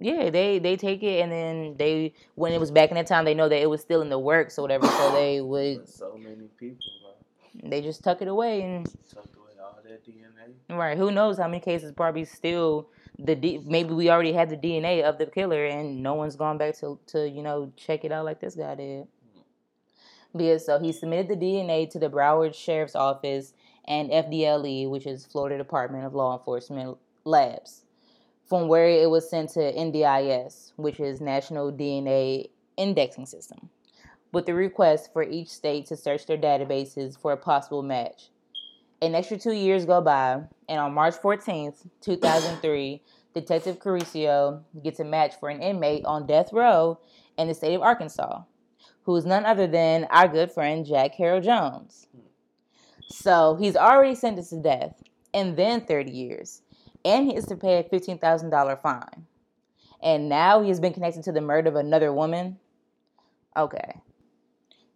Yeah, 0.00 0.30
they 0.30 0.58
they 0.58 0.76
take 0.76 1.02
it 1.02 1.20
and 1.20 1.30
then 1.30 1.76
they 1.78 2.14
when 2.34 2.52
it 2.52 2.60
was 2.60 2.70
back 2.70 2.90
in 2.90 2.94
that 2.94 3.06
time 3.06 3.26
they 3.26 3.34
know 3.34 3.48
that 3.50 3.60
it 3.60 3.68
was 3.68 3.82
still 3.82 4.00
in 4.00 4.08
the 4.08 4.18
works 4.18 4.58
or 4.58 4.62
whatever, 4.62 4.86
so 4.86 5.12
they 5.12 5.40
would 5.52 5.80
But 5.80 5.88
so 5.88 6.16
many 6.18 6.48
people, 6.58 6.78
bro, 7.02 7.70
they 7.70 7.82
just 7.82 8.02
tuck 8.02 8.22
it 8.22 8.28
away 8.28 8.62
and 8.62 8.86
tucked 9.12 9.36
away 9.36 9.52
all 9.62 9.78
that 9.84 10.02
DNA. 10.06 10.76
right, 10.76 10.96
who 10.96 11.10
knows 11.10 11.36
how 11.36 11.46
many 11.46 11.60
cases 11.60 11.92
probably 11.92 12.24
still 12.24 12.88
the 13.18 13.34
D, 13.34 13.60
maybe 13.66 13.92
we 13.92 14.08
already 14.08 14.32
had 14.32 14.48
the 14.48 14.56
DNA 14.56 15.02
of 15.02 15.18
the 15.18 15.26
killer 15.26 15.66
and 15.66 16.02
no 16.02 16.14
one's 16.14 16.36
gone 16.36 16.56
back 16.56 16.78
to 16.78 16.98
to 17.08 17.28
you 17.28 17.42
know 17.42 17.70
check 17.76 18.04
it 18.04 18.10
out 18.12 18.24
like 18.24 18.40
this 18.40 18.54
guy 18.54 18.74
did. 18.74 19.02
Mm. 19.04 19.42
But 20.34 20.42
yeah, 20.42 20.56
so 20.56 20.78
he 20.78 20.92
submitted 20.92 21.28
the 21.28 21.36
DNA 21.36 21.90
to 21.90 21.98
the 21.98 22.08
Broward 22.08 22.54
Sheriff's 22.54 22.96
Office 22.96 23.52
and 23.86 24.10
FDLE, 24.10 24.88
which 24.88 25.06
is 25.06 25.26
Florida 25.26 25.58
Department 25.58 26.06
of 26.06 26.14
Law 26.14 26.38
Enforcement 26.38 26.96
Labs, 27.24 27.82
from 28.50 28.66
where 28.66 28.88
it 28.88 29.08
was 29.08 29.30
sent 29.30 29.50
to 29.50 29.60
NDIS, 29.60 30.72
which 30.74 30.98
is 30.98 31.20
National 31.20 31.72
DNA 31.72 32.50
Indexing 32.76 33.24
System, 33.24 33.70
with 34.32 34.44
the 34.44 34.54
request 34.54 35.12
for 35.12 35.22
each 35.22 35.46
state 35.46 35.86
to 35.86 35.96
search 35.96 36.26
their 36.26 36.36
databases 36.36 37.16
for 37.16 37.30
a 37.30 37.36
possible 37.36 37.84
match. 37.84 38.30
An 39.00 39.14
extra 39.14 39.38
two 39.38 39.52
years 39.52 39.86
go 39.86 40.00
by, 40.00 40.42
and 40.68 40.80
on 40.80 40.92
March 40.92 41.14
14th, 41.14 41.86
2003, 42.00 43.00
Detective 43.34 43.78
Curcio 43.78 44.62
gets 44.82 44.98
a 44.98 45.04
match 45.04 45.34
for 45.38 45.48
an 45.48 45.62
inmate 45.62 46.04
on 46.04 46.26
death 46.26 46.52
row 46.52 46.98
in 47.38 47.46
the 47.46 47.54
state 47.54 47.76
of 47.76 47.82
Arkansas, 47.82 48.42
who 49.04 49.14
is 49.14 49.24
none 49.24 49.46
other 49.46 49.68
than 49.68 50.08
our 50.10 50.26
good 50.26 50.50
friend 50.50 50.84
Jack 50.84 51.16
Carroll 51.16 51.40
Jones. 51.40 52.08
So 53.10 53.56
he's 53.60 53.76
already 53.76 54.16
sentenced 54.16 54.50
to 54.50 54.60
death 54.60 55.00
and 55.32 55.56
then 55.56 55.82
30 55.82 56.10
years, 56.10 56.62
and 57.04 57.26
he 57.26 57.36
is 57.36 57.44
to 57.46 57.56
pay 57.56 57.78
a 57.78 57.84
$15,000 57.84 58.82
fine. 58.82 59.26
And 60.02 60.28
now 60.28 60.62
he 60.62 60.68
has 60.68 60.80
been 60.80 60.92
connected 60.92 61.22
to 61.24 61.32
the 61.32 61.40
murder 61.40 61.68
of 61.68 61.76
another 61.76 62.12
woman. 62.12 62.58
Okay. 63.56 64.00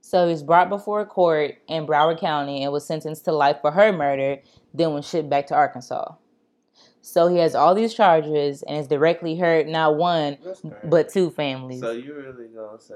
So 0.00 0.28
he's 0.28 0.42
brought 0.42 0.68
before 0.68 1.00
a 1.00 1.06
court 1.06 1.56
in 1.66 1.86
Broward 1.86 2.20
County 2.20 2.62
and 2.62 2.72
was 2.72 2.86
sentenced 2.86 3.24
to 3.24 3.32
life 3.32 3.58
for 3.60 3.70
her 3.70 3.92
murder, 3.92 4.38
then 4.72 4.92
was 4.92 5.08
shipped 5.08 5.30
back 5.30 5.46
to 5.48 5.54
Arkansas. 5.54 6.14
So 7.00 7.28
he 7.28 7.38
has 7.38 7.54
all 7.54 7.74
these 7.74 7.92
charges 7.92 8.62
and 8.62 8.78
is 8.78 8.86
directly 8.86 9.36
hurt 9.36 9.66
not 9.66 9.96
one 9.96 10.38
but 10.84 11.10
two 11.10 11.30
families. 11.30 11.80
So 11.80 11.92
you 11.92 12.14
really 12.14 12.48
gonna 12.48 12.80
say, 12.80 12.94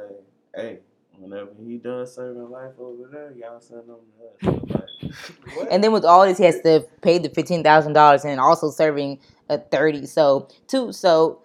hey, 0.55 0.79
whenever 1.19 1.51
he 1.67 1.77
done 1.79 2.07
serving 2.07 2.51
life 2.51 2.73
over 2.79 3.09
there, 3.11 3.33
y'all 3.37 3.61
send 3.61 3.83
him 3.89 3.97
to 4.41 4.75
us. 4.79 4.85
And 5.71 5.83
then 5.83 5.93
with 5.93 6.05
all 6.05 6.25
this, 6.27 6.39
he 6.39 6.45
has 6.45 6.61
to 6.61 6.85
pay 7.03 7.19
the 7.19 7.29
fifteen 7.31 7.63
thousand 7.63 7.93
dollars 7.95 8.25
and 8.25 8.41
also 8.41 8.71
serving 8.71 9.19
a 9.49 9.59
thirty. 9.59 10.07
So 10.07 10.49
two, 10.67 10.93
so 10.93 11.41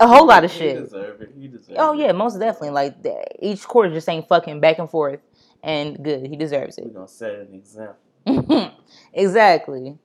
a 0.00 0.06
whole 0.06 0.26
lot 0.26 0.44
of 0.44 0.50
He 0.52 0.58
shit. 0.58 0.84
deserve 0.84 1.20
it. 1.22 1.32
He 1.38 1.48
deserve 1.48 1.76
Oh 1.78 1.92
it. 1.92 1.98
yeah, 2.00 2.12
most 2.12 2.38
definitely. 2.38 2.70
Like 2.70 3.02
the- 3.02 3.24
each 3.40 3.62
court 3.66 3.88
is 3.88 3.94
just 3.94 4.06
saying 4.06 4.24
fucking 4.28 4.60
back 4.60 4.78
and 4.78 4.90
forth, 4.90 5.20
and 5.62 6.02
good. 6.02 6.26
He 6.26 6.36
deserves 6.36 6.78
it. 6.78 6.84
We're 6.86 6.92
gonna 6.92 7.08
set 7.08 7.32
an 7.32 7.54
example. 7.54 7.96
exactly. 9.12 9.98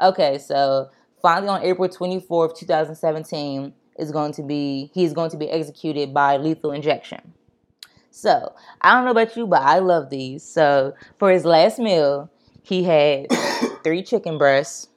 Okay, 0.00 0.38
so 0.38 0.88
finally 1.20 1.48
on 1.48 1.62
April 1.62 1.88
24th, 1.88 2.56
2017 2.58 3.72
is 3.98 4.10
going 4.12 4.32
to 4.32 4.42
be 4.42 4.90
he's 4.94 5.12
going 5.12 5.30
to 5.30 5.36
be 5.36 5.50
executed 5.50 6.14
by 6.14 6.36
lethal 6.36 6.72
injection. 6.72 7.20
So, 8.10 8.54
I 8.80 8.94
don't 8.94 9.04
know 9.04 9.12
about 9.12 9.36
you, 9.36 9.46
but 9.46 9.62
I 9.62 9.78
love 9.78 10.10
these. 10.10 10.42
So, 10.42 10.94
for 11.18 11.30
his 11.30 11.44
last 11.44 11.78
meal, 11.78 12.30
he 12.62 12.82
had 12.84 13.26
three 13.84 14.02
chicken 14.02 14.36
breasts, 14.38 14.88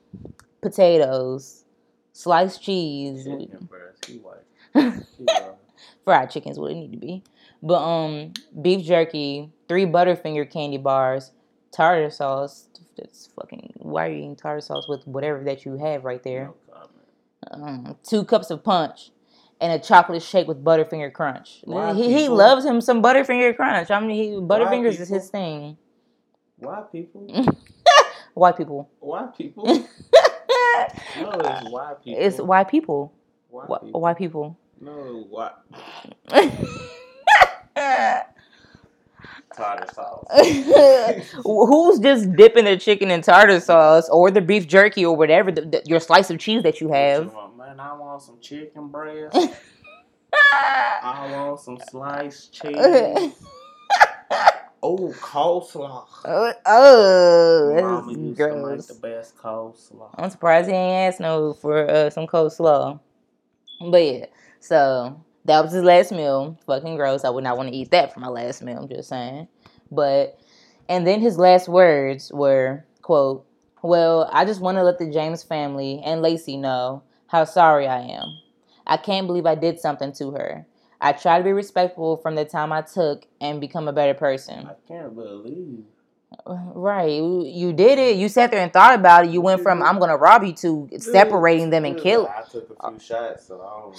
potatoes, 0.61 1.63
sliced 2.11 2.61
cheese, 2.61 3.25
Chicken 3.25 3.69
breast, 3.69 4.05
he 4.05 4.17
white. 4.17 5.03
He 5.17 5.25
fried 6.03 6.29
chicken's 6.31 6.59
what 6.59 6.71
it 6.71 6.75
need 6.75 6.91
to 6.91 6.97
be. 6.97 7.23
But 7.61 7.81
um 7.81 8.33
beef 8.61 8.85
jerky, 8.85 9.51
three 9.67 9.85
butterfinger 9.85 10.49
candy 10.49 10.77
bars, 10.77 11.31
tartar 11.71 12.09
sauce. 12.09 12.67
That's 12.97 13.29
fucking 13.39 13.73
why 13.77 14.07
are 14.07 14.09
you 14.09 14.17
eating 14.17 14.35
tartar 14.35 14.61
sauce 14.61 14.87
with 14.87 15.07
whatever 15.07 15.43
that 15.45 15.65
you 15.65 15.77
have 15.77 16.03
right 16.03 16.21
there? 16.23 16.45
No 16.45 16.55
comment. 16.73 17.87
Um, 17.87 17.97
two 18.03 18.23
cups 18.23 18.49
of 18.49 18.63
punch 18.63 19.11
and 19.63 19.71
a 19.71 19.79
chocolate 19.79 20.21
shake 20.21 20.45
with 20.45 20.61
butterfinger 20.61 21.11
crunch. 21.13 21.61
Why 21.63 21.93
he, 21.93 22.11
he 22.13 22.27
loves 22.27 22.65
him 22.65 22.81
some 22.81 23.01
butterfinger 23.01 23.55
crunch. 23.55 23.89
I 23.89 23.99
mean, 24.01 24.09
he, 24.09 24.29
butterfingers 24.35 24.99
is 24.99 25.07
his 25.07 25.29
thing. 25.29 25.77
White 26.57 26.91
people. 26.91 27.25
White 28.33 28.57
people. 28.57 28.89
White 28.99 29.35
people. 29.37 29.65
No, 29.65 29.83
it's 31.31 31.69
white 31.71 32.03
people. 32.03 32.21
it's 32.21 32.37
white 32.39 32.67
people. 32.69 33.13
white 33.49 33.67
Wh- 33.69 33.85
people. 33.85 34.01
White 34.01 34.17
people. 34.17 34.57
No, 34.81 35.25
white 35.29 35.51
tartar 39.55 39.93
sauce. 39.93 40.25
Who's 41.43 41.99
just 41.99 42.35
dipping 42.35 42.65
their 42.65 42.77
chicken 42.77 43.11
in 43.11 43.21
tartar 43.21 43.59
sauce 43.61 44.09
or 44.09 44.29
the 44.31 44.41
beef 44.41 44.67
jerky 44.67 45.05
or 45.05 45.15
whatever 45.15 45.51
the, 45.51 45.61
the- 45.61 45.83
your 45.85 45.99
slice 46.01 46.29
of 46.29 46.39
cheese 46.39 46.63
that 46.63 46.81
you 46.81 46.89
have? 46.89 47.33
Man, 47.75 47.79
I 47.79 47.93
want 47.93 48.21
some 48.21 48.39
chicken 48.39 48.89
breast. 48.89 49.35
I 50.53 51.27
want 51.31 51.59
some 51.59 51.79
sliced 51.89 52.53
cheese. 52.61 52.75
Oh, 54.83 55.11
coleslaw. 55.19 56.05
oh, 56.25 56.53
oh, 56.67 57.77
Mama 57.81 58.05
that's 58.05 58.17
make 58.17 58.37
gross. 58.37 58.87
the 58.87 58.93
best 58.93 59.37
coleslaw. 59.37 60.09
I'm 60.19 60.29
surprised 60.29 60.69
he 60.69 60.75
ain't 60.75 61.13
asked 61.13 61.19
no 61.19 61.53
for 61.53 61.89
uh, 61.89 62.11
some 62.11 62.27
coleslaw. 62.27 62.99
But 63.89 64.05
yeah, 64.05 64.25
so 64.59 65.19
that 65.45 65.63
was 65.63 65.71
his 65.71 65.83
last 65.83 66.11
meal. 66.11 66.59
Fucking 66.67 66.95
gross. 66.95 67.23
I 67.23 67.31
would 67.31 67.43
not 67.43 67.57
want 67.57 67.69
to 67.69 67.75
eat 67.75 67.89
that 67.89 68.13
for 68.13 68.19
my 68.19 68.27
last 68.27 68.61
meal. 68.61 68.77
I'm 68.77 68.87
just 68.87 69.09
saying. 69.09 69.47
But 69.89 70.39
and 70.89 71.07
then 71.07 71.21
his 71.21 71.39
last 71.39 71.67
words 71.67 72.31
were 72.31 72.85
quote, 73.01 73.47
"Well, 73.81 74.29
I 74.31 74.45
just 74.45 74.61
want 74.61 74.77
to 74.77 74.83
let 74.83 74.99
the 74.99 75.09
James 75.09 75.41
family 75.41 76.03
and 76.05 76.21
Lacey 76.21 76.55
know 76.55 77.01
how 77.27 77.43
sorry 77.45 77.87
I 77.87 77.99
am. 77.99 78.39
I 78.85 78.97
can't 78.97 79.27
believe 79.27 79.45
I 79.45 79.55
did 79.55 79.79
something 79.79 80.11
to 80.13 80.31
her. 80.31 80.65
I 80.99 81.13
try 81.13 81.37
to 81.37 81.43
be 81.43 81.51
respectful 81.51 82.17
from 82.17 82.35
the 82.35 82.45
time 82.45 82.71
I 82.71 82.81
took 82.81 83.25
and 83.41 83.59
become 83.59 83.87
a 83.87 83.93
better 83.93 84.13
person." 84.13 84.67
I 84.67 84.75
can't 84.87 85.15
believe. 85.15 85.83
Right. 86.45 87.21
You 87.21 87.73
did 87.73 87.99
it. 87.99 88.17
You 88.17 88.27
sat 88.27 88.51
there 88.51 88.61
and 88.61 88.73
thought 88.73 88.95
about 88.95 89.25
it. 89.25 89.31
You 89.31 89.41
went 89.41 89.61
from 89.61 89.81
I'm 89.83 89.99
gonna 89.99 90.17
rob 90.17 90.43
you 90.43 90.53
to 90.53 90.89
separating 90.97 91.69
them 91.69 91.85
and 91.85 91.97
killing. 91.97 92.27
I 92.27 92.41
took 92.49 92.75
a 92.79 92.89
few 92.89 92.99
shots, 92.99 93.47
so 93.47 93.61
I 93.61 93.81
don't 93.81 93.95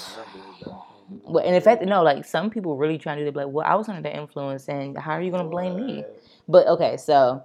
remember. 0.67 0.81
Well, 1.25 1.45
and 1.45 1.55
in 1.55 1.63
fact, 1.63 1.83
no, 1.85 2.03
like 2.03 2.25
some 2.25 2.51
people 2.51 2.77
really 2.77 2.99
trying 2.99 3.19
to 3.19 3.31
do. 3.31 3.37
Like, 3.37 3.49
well, 3.49 3.67
I 3.67 3.75
was 3.75 3.89
under 3.89 4.03
the 4.03 4.15
influence, 4.15 4.69
and 4.69 4.97
how 4.99 5.13
are 5.13 5.23
you 5.23 5.31
gonna 5.31 5.49
blame 5.49 5.77
me? 5.77 6.05
But 6.49 6.67
okay, 6.67 6.97
so 6.97 7.43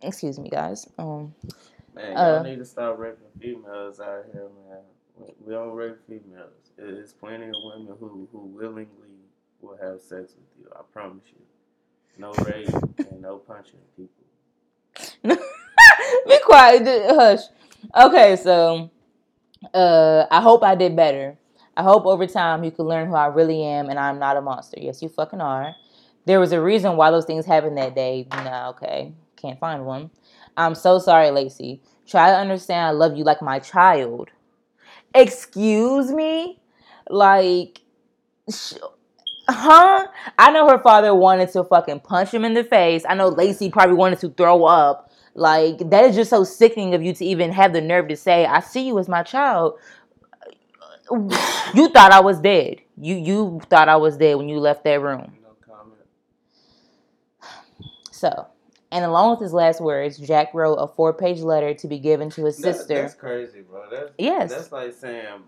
excuse 0.00 0.38
me, 0.38 0.48
guys. 0.48 0.88
Um, 0.98 1.34
Man, 1.94 2.16
Uh, 2.16 2.34
y'all 2.36 2.42
need 2.44 2.58
to 2.58 2.64
stop 2.64 2.98
raping 2.98 3.28
females 3.40 4.00
out 4.00 4.24
here, 4.32 4.48
man. 4.68 4.78
We- 5.18 5.34
We 5.46 5.52
don't 5.52 5.72
rape 5.72 5.98
females. 6.08 6.72
There's 6.76 7.12
plenty 7.12 7.44
of 7.48 7.54
women 7.64 7.94
who, 8.00 8.28
who 8.32 8.38
willingly 8.46 9.18
will 9.60 9.76
have 9.76 10.00
sex 10.00 10.34
with 10.34 10.48
you. 10.58 10.70
I 10.74 10.80
promise 10.92 11.24
you. 11.28 11.38
No 12.18 12.32
rape 12.44 12.68
and 13.10 13.20
no 13.20 13.36
punching 13.38 13.78
people. 13.96 14.24
be 16.26 16.38
quiet, 16.44 16.82
hush. 17.14 17.40
Okay, 17.94 18.36
so 18.36 18.90
uh, 19.74 20.26
I 20.30 20.40
hope 20.40 20.62
I 20.62 20.74
did 20.74 20.96
better. 20.96 21.36
I 21.76 21.82
hope 21.82 22.04
over 22.06 22.26
time 22.26 22.64
you 22.64 22.70
can 22.70 22.86
learn 22.86 23.08
who 23.08 23.14
I 23.14 23.26
really 23.26 23.62
am, 23.62 23.88
and 23.90 23.98
I'm 23.98 24.18
not 24.18 24.36
a 24.36 24.40
monster. 24.42 24.78
Yes, 24.80 25.02
you 25.02 25.08
fucking 25.08 25.40
are. 25.40 25.74
There 26.24 26.38
was 26.40 26.52
a 26.52 26.60
reason 26.60 26.96
why 26.96 27.10
those 27.10 27.24
things 27.24 27.46
happened 27.46 27.76
that 27.78 27.94
day. 27.94 28.26
Nah, 28.30 28.70
okay, 28.70 29.12
can't 29.36 29.58
find 29.58 29.84
one. 29.86 30.10
I'm 30.56 30.74
so 30.74 30.98
sorry, 30.98 31.30
Lacey. 31.30 31.80
Try 32.06 32.30
to 32.30 32.36
understand. 32.36 32.86
I 32.86 32.90
love 32.90 33.16
you 33.16 33.24
like 33.24 33.42
my 33.42 33.58
child. 33.58 34.30
Excuse 35.14 36.10
me, 36.10 36.58
like, 37.08 37.80
sh- 38.50 38.74
huh? 39.48 40.06
I 40.38 40.50
know 40.52 40.68
her 40.68 40.78
father 40.78 41.14
wanted 41.14 41.50
to 41.52 41.64
fucking 41.64 42.00
punch 42.00 42.32
him 42.32 42.44
in 42.44 42.54
the 42.54 42.64
face. 42.64 43.04
I 43.08 43.14
know 43.14 43.28
Lacey 43.28 43.70
probably 43.70 43.96
wanted 43.96 44.20
to 44.20 44.30
throw 44.30 44.64
up. 44.64 45.10
Like 45.34 45.78
that 45.90 46.04
is 46.04 46.16
just 46.16 46.30
so 46.30 46.44
sickening 46.44 46.94
of 46.94 47.02
you 47.02 47.14
to 47.14 47.24
even 47.24 47.52
have 47.52 47.72
the 47.72 47.80
nerve 47.80 48.08
to 48.08 48.16
say, 48.16 48.44
"I 48.44 48.60
see 48.60 48.86
you 48.86 48.98
as 48.98 49.08
my 49.08 49.22
child." 49.22 49.78
You 51.74 51.88
thought 51.88 52.12
I 52.12 52.20
was 52.20 52.40
dead. 52.40 52.80
You 53.00 53.16
you 53.16 53.60
thought 53.68 53.88
I 53.88 53.96
was 53.96 54.16
dead 54.16 54.36
when 54.36 54.48
you 54.48 54.58
left 54.58 54.84
that 54.84 55.00
room. 55.00 55.32
No 55.42 55.56
comment. 55.66 56.00
So, 58.10 58.46
and 58.92 59.04
along 59.04 59.30
with 59.32 59.40
his 59.40 59.52
last 59.52 59.80
words, 59.80 60.18
Jack 60.18 60.54
wrote 60.54 60.74
a 60.76 60.86
four-page 60.86 61.40
letter 61.40 61.74
to 61.74 61.88
be 61.88 61.98
given 61.98 62.30
to 62.30 62.44
his 62.44 62.58
That's, 62.58 62.78
sister. 62.78 62.94
that's 63.02 63.14
crazy, 63.14 63.62
bro. 63.62 63.90
That's, 63.90 64.12
Yes. 64.18 64.50
That's 64.50 64.70
like 64.70 64.92
saying 64.92 65.42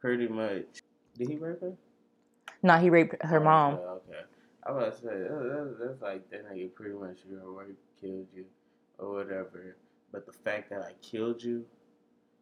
pretty 0.00 0.28
much. 0.28 0.82
Did 1.16 1.28
he 1.30 1.36
rape 1.36 1.60
her? 1.60 1.72
No, 2.62 2.76
he 2.76 2.90
raped 2.90 3.22
her 3.22 3.38
Oh, 3.40 3.44
mom. 3.44 3.74
Okay, 3.74 3.82
okay. 3.84 4.20
I 4.66 4.72
was 4.72 4.82
about 4.82 4.96
to 4.96 5.02
say, 5.02 5.18
that, 5.22 5.28
that, 5.28 5.76
that's 5.80 6.02
like, 6.02 6.30
that 6.30 6.52
nigga 6.52 6.74
pretty 6.74 6.94
much, 6.94 7.18
you 7.30 7.36
know, 7.36 7.46
rape, 7.46 7.78
killed 8.00 8.26
you, 8.34 8.44
or 8.98 9.12
whatever. 9.14 9.76
But 10.12 10.26
the 10.26 10.32
fact 10.32 10.70
that 10.70 10.82
I 10.82 10.92
killed 11.00 11.42
you, 11.42 11.64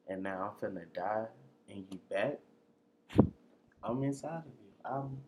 and 0.08 0.22
now 0.22 0.54
I'm 0.62 0.70
finna 0.70 0.84
die, 0.94 1.26
and 1.70 1.84
you 1.90 1.98
back, 2.10 2.38
I'm 3.84 4.02
inside 4.02 4.38
of 4.38 4.44
you. 4.46 4.72
I'm. 4.84 5.18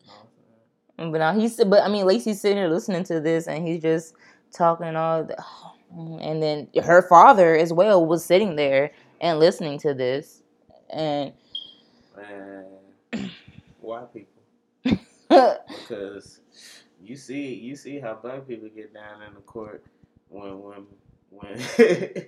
You 0.00 0.06
know 0.08 0.12
what 0.12 0.20
I'm 0.20 0.28
saying? 0.36 0.60
But 0.96 1.10
now 1.10 1.38
he's 1.38 1.56
but 1.56 1.82
I 1.82 1.88
mean 1.88 2.06
Lacey's 2.06 2.40
sitting 2.40 2.58
here 2.58 2.68
listening 2.68 3.04
to 3.04 3.20
this 3.20 3.46
and 3.48 3.66
he's 3.66 3.82
just 3.82 4.14
talking 4.52 4.94
all 4.96 5.24
the, 5.24 5.42
and 6.22 6.42
then 6.42 6.68
her 6.84 7.02
father 7.02 7.56
as 7.56 7.72
well 7.72 8.04
was 8.04 8.24
sitting 8.24 8.56
there 8.56 8.92
and 9.20 9.38
listening 9.38 9.78
to 9.80 9.94
this 9.94 10.42
and 10.90 11.32
Man, 12.16 12.64
white 13.80 14.06
people. 14.12 14.30
because 15.28 16.40
you 17.02 17.16
see 17.16 17.54
you 17.54 17.74
see 17.74 17.98
how 17.98 18.14
black 18.14 18.46
people 18.46 18.68
get 18.68 18.94
down 18.94 19.22
in 19.22 19.34
the 19.34 19.40
court 19.40 19.84
when 20.28 20.60
when 20.60 20.86
when 21.30 21.58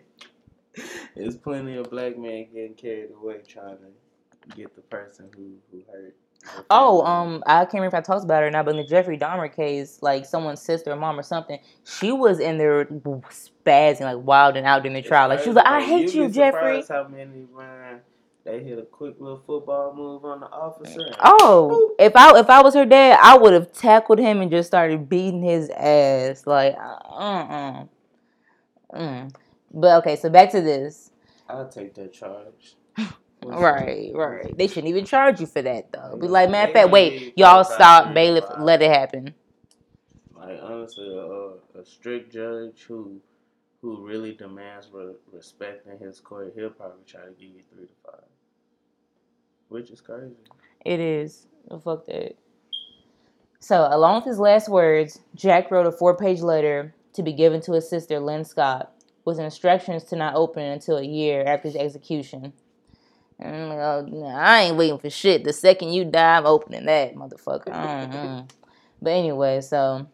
there's 1.16 1.36
plenty 1.36 1.76
of 1.76 1.88
black 1.90 2.18
men 2.18 2.46
getting 2.52 2.74
carried 2.74 3.10
away 3.12 3.40
trying 3.46 3.78
to 3.78 4.56
get 4.56 4.74
the 4.74 4.82
person 4.82 5.30
who 5.36 5.52
who 5.70 5.82
hurt. 5.92 6.16
Oh 6.70 7.02
um 7.02 7.42
I 7.46 7.64
can't 7.64 7.74
remember 7.74 7.96
if 7.96 8.00
I 8.00 8.00
talked 8.00 8.24
about 8.24 8.42
it 8.42 8.46
or 8.46 8.50
not 8.50 8.64
but 8.64 8.72
in 8.72 8.82
the 8.82 8.86
Jeffrey 8.86 9.18
Dahmer 9.18 9.54
case 9.54 9.98
like 10.00 10.24
someone's 10.24 10.62
sister 10.62 10.92
or 10.92 10.96
mom 10.96 11.18
or 11.18 11.22
something 11.22 11.58
she 11.84 12.12
was 12.12 12.38
in 12.38 12.58
there 12.58 12.84
spazzing 12.84 14.02
like 14.02 14.24
wild 14.24 14.56
and 14.56 14.66
out 14.66 14.86
in 14.86 14.92
the 14.92 15.02
trial 15.02 15.28
like 15.28 15.40
she 15.40 15.48
was 15.48 15.56
like 15.56 15.66
I 15.66 15.82
hate 15.82 16.14
you 16.14 16.24
You'd 16.24 16.34
Jeffrey 16.34 16.84
How 16.88 17.08
many 17.08 17.46
man 17.56 18.00
they 18.46 18.62
hit 18.62 18.78
a 18.78 18.82
quick 18.82 19.16
little 19.18 19.42
football 19.44 19.92
move 19.92 20.24
on 20.24 20.38
the 20.38 20.46
officer? 20.46 21.12
Oh, 21.18 21.94
if 21.98 22.14
I 22.14 22.38
if 22.38 22.48
I 22.48 22.62
was 22.62 22.74
her 22.74 22.86
dad, 22.86 23.18
I 23.20 23.36
would 23.36 23.52
have 23.52 23.72
tackled 23.72 24.20
him 24.20 24.40
and 24.40 24.52
just 24.52 24.68
started 24.68 25.08
beating 25.08 25.42
his 25.42 25.68
ass. 25.70 26.46
Like, 26.46 26.76
uh, 26.76 27.12
uh, 27.12 27.84
mm. 28.94 29.34
But 29.74 29.98
okay, 29.98 30.14
so 30.14 30.30
back 30.30 30.52
to 30.52 30.60
this. 30.60 31.10
I'll 31.48 31.68
take 31.68 31.94
that 31.94 32.12
charge. 32.12 32.76
Right, 33.54 34.10
right. 34.14 34.56
They 34.56 34.66
shouldn't 34.66 34.88
even 34.88 35.04
charge 35.04 35.40
you 35.40 35.46
for 35.46 35.62
that 35.62 35.92
though. 35.92 36.16
Be 36.20 36.26
like, 36.26 36.50
man, 36.50 36.68
they 36.68 36.80
fact, 36.80 36.90
wait, 36.90 37.32
y'all 37.36 37.64
stop, 37.64 38.12
bailiff, 38.12 38.44
let 38.58 38.82
it 38.82 38.90
happen. 38.90 39.34
Like 40.34 40.58
honestly, 40.62 41.08
a, 41.08 41.78
a 41.78 41.84
strict 41.84 42.32
judge 42.32 42.82
who 42.82 43.20
who 43.82 44.04
really 44.04 44.34
demands 44.34 44.88
re- 44.92 45.14
respect 45.32 45.86
in 45.86 45.98
his 46.04 46.18
court, 46.18 46.52
he'll 46.56 46.70
probably 46.70 47.04
try 47.06 47.22
to 47.22 47.30
give 47.32 47.50
you 47.50 47.62
three 47.72 47.86
to 47.86 47.92
five, 48.04 48.24
which 49.68 49.90
is 49.90 50.00
crazy. 50.00 50.34
It 50.84 50.98
is. 50.98 51.46
Oh, 51.70 51.78
fuck 51.78 52.06
that. 52.06 52.36
So, 53.58 53.88
along 53.90 54.16
with 54.16 54.24
his 54.24 54.38
last 54.38 54.68
words, 54.68 55.20
Jack 55.34 55.70
wrote 55.70 55.86
a 55.86 55.92
four-page 55.92 56.40
letter 56.40 56.94
to 57.14 57.22
be 57.22 57.32
given 57.32 57.60
to 57.62 57.72
his 57.72 57.88
sister, 57.88 58.20
Lynn 58.20 58.44
Scott, 58.44 58.92
with 59.24 59.38
instructions 59.38 60.04
to 60.04 60.16
not 60.16 60.34
open 60.34 60.62
it 60.62 60.72
until 60.72 60.98
a 60.98 61.02
year 61.02 61.44
after 61.44 61.68
his 61.68 61.76
execution. 61.76 62.52
And 63.38 63.54
I'm 63.54 63.68
like, 63.68 63.78
oh, 63.78 64.24
I 64.34 64.62
ain't 64.62 64.76
waiting 64.76 64.98
for 64.98 65.10
shit. 65.10 65.44
The 65.44 65.52
second 65.52 65.92
you 65.92 66.04
die, 66.04 66.38
I'm 66.38 66.46
opening 66.46 66.86
that, 66.86 67.14
motherfucker. 67.14 67.68
Mhm. 67.68 68.48
But 69.02 69.10
anyway, 69.10 69.60
so 69.60 70.06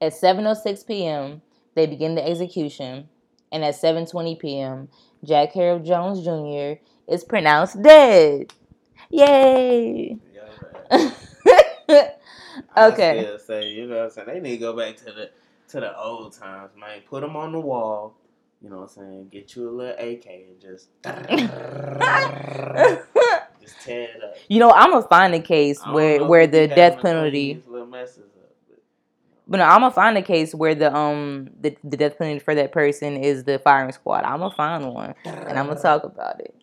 at 0.00 0.12
7:06 0.12 0.86
p.m., 0.86 1.42
they 1.74 1.86
begin 1.86 2.14
the 2.14 2.26
execution, 2.26 3.08
and 3.50 3.64
at 3.64 3.74
7:20 3.74 4.38
p.m., 4.38 4.88
Jack 5.24 5.52
Harold 5.52 5.84
Jones 5.84 6.22
Jr. 6.24 6.80
is 7.10 7.24
pronounced 7.24 7.80
dead. 7.82 8.52
Yay! 9.10 10.18
I 10.90 12.88
Okay. 12.90 13.22
still 13.22 13.38
say, 13.38 13.70
you 13.70 13.86
know 13.86 13.96
what 13.96 14.04
I'm 14.04 14.10
saying? 14.10 14.28
They 14.28 14.40
need 14.40 14.56
to 14.56 14.58
go 14.58 14.76
back 14.76 14.96
to 14.98 15.04
the 15.06 15.30
to 15.68 15.80
the 15.80 15.96
old 15.98 16.32
times, 16.34 16.72
man. 16.78 17.00
Put 17.08 17.22
them 17.22 17.36
on 17.36 17.52
the 17.52 17.60
wall. 17.60 18.14
You 18.62 18.70
know 18.70 18.76
what 18.76 18.82
I'm 18.82 18.88
saying? 18.88 19.28
Get 19.32 19.56
you 19.56 19.68
a 19.68 19.72
little 19.72 19.94
AK 19.98 20.26
and 20.26 20.60
just 20.60 20.88
just 23.60 23.80
tear 23.84 24.02
it 24.02 24.22
up. 24.22 24.36
you 24.48 24.58
know, 24.60 24.70
I'm 24.70 24.90
gonna 24.92 25.06
find 25.08 25.34
a 25.34 25.40
case 25.40 25.80
where 25.86 26.24
where 26.24 26.46
the 26.46 26.68
death 26.68 26.94
having 26.94 26.96
to 26.96 27.00
clean 27.00 27.14
penalty. 27.14 27.54
these 27.54 27.66
little 27.66 27.86
messes 27.86 28.18
up, 28.36 28.50
but- 29.48 29.58
no, 29.58 29.64
I'm 29.64 29.80
gonna 29.80 29.90
find 29.90 30.16
a 30.16 30.22
case 30.22 30.54
where 30.54 30.74
the 30.74 30.94
um 30.94 31.50
the, 31.60 31.76
the 31.82 31.96
death 31.96 32.18
penalty 32.18 32.38
for 32.38 32.54
that 32.54 32.72
person 32.72 33.16
is 33.16 33.44
the 33.44 33.58
firing 33.58 33.92
squad. 33.92 34.24
I'm 34.24 34.38
gonna 34.40 34.54
find 34.54 34.92
one 34.92 35.14
and 35.24 35.58
I'm 35.58 35.66
gonna 35.66 35.80
talk 35.80 36.04
about 36.04 36.40
it. 36.40 36.54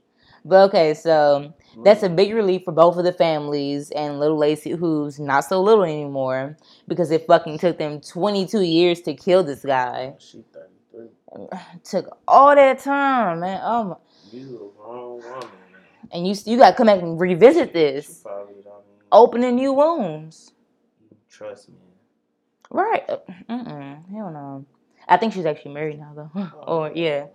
But 0.45 0.69
okay, 0.69 0.93
so 0.93 1.53
that's 1.83 2.01
a 2.01 2.09
big 2.09 2.33
relief 2.33 2.61
for 2.63 2.71
both 2.71 2.95
of 2.97 3.03
the 3.03 3.11
families 3.11 3.91
and 3.91 4.21
little 4.21 4.37
Lacey, 4.37 4.71
who's 4.71 5.19
not 5.19 5.41
so 5.43 5.61
little 5.61 5.83
anymore, 5.83 6.55
because 6.87 7.11
it 7.11 7.27
fucking 7.27 7.59
took 7.59 7.77
them 7.77 7.99
22 7.99 8.61
years 8.61 9.01
to 9.01 9.13
kill 9.13 9.43
this 9.43 9.65
guy. 9.65 10.13
She 10.17 10.37
33. 10.53 10.63
took 11.83 12.17
all 12.27 12.55
that 12.55 12.79
time, 12.79 13.41
man. 13.41 13.61
Oh 13.63 13.83
my. 13.83 13.95
You 14.31 14.73
a 14.77 14.81
grown 14.81 15.23
woman, 15.23 15.41
man. 15.41 15.81
And 16.11 16.27
you 16.27 16.35
you 16.45 16.57
gotta 16.57 16.75
come 16.75 16.87
back 16.87 17.01
and 17.01 17.19
revisit 17.19 17.73
this, 17.73 18.21
probably 18.23 18.53
don't 18.63 18.83
even 18.85 19.05
opening 19.11 19.55
new 19.55 19.73
wounds. 19.73 20.51
trust 21.29 21.69
me. 21.69 21.75
Right? 22.69 23.03
Uh, 23.09 23.17
Mm-mm. 23.49 24.09
Hell 24.11 24.31
no. 24.31 24.65
I 25.07 25.17
think 25.17 25.33
she's 25.33 25.45
actually 25.45 25.73
married 25.73 25.99
now 25.99 26.13
though. 26.15 26.49
or 26.67 26.91
yeah. 26.93 27.25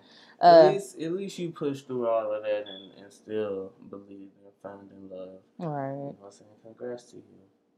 at 0.41 0.47
Uh, 0.47 0.71
least, 0.73 1.01
at 1.01 1.13
least 1.13 1.39
you 1.39 1.51
pushed 1.51 1.87
through 1.87 2.07
all 2.07 2.33
of 2.33 2.43
that 2.43 2.65
and, 2.69 3.03
and 3.03 3.13
still 3.13 3.73
believe 3.91 4.29
in 4.45 4.51
finding 4.63 5.09
love. 5.11 5.41
You 5.59 5.67
know 5.67 5.71
right. 5.73 6.15
I'm 6.25 6.31
saying? 6.31 6.51
Congrats 6.63 7.05
to 7.11 7.17
you. 7.17 7.23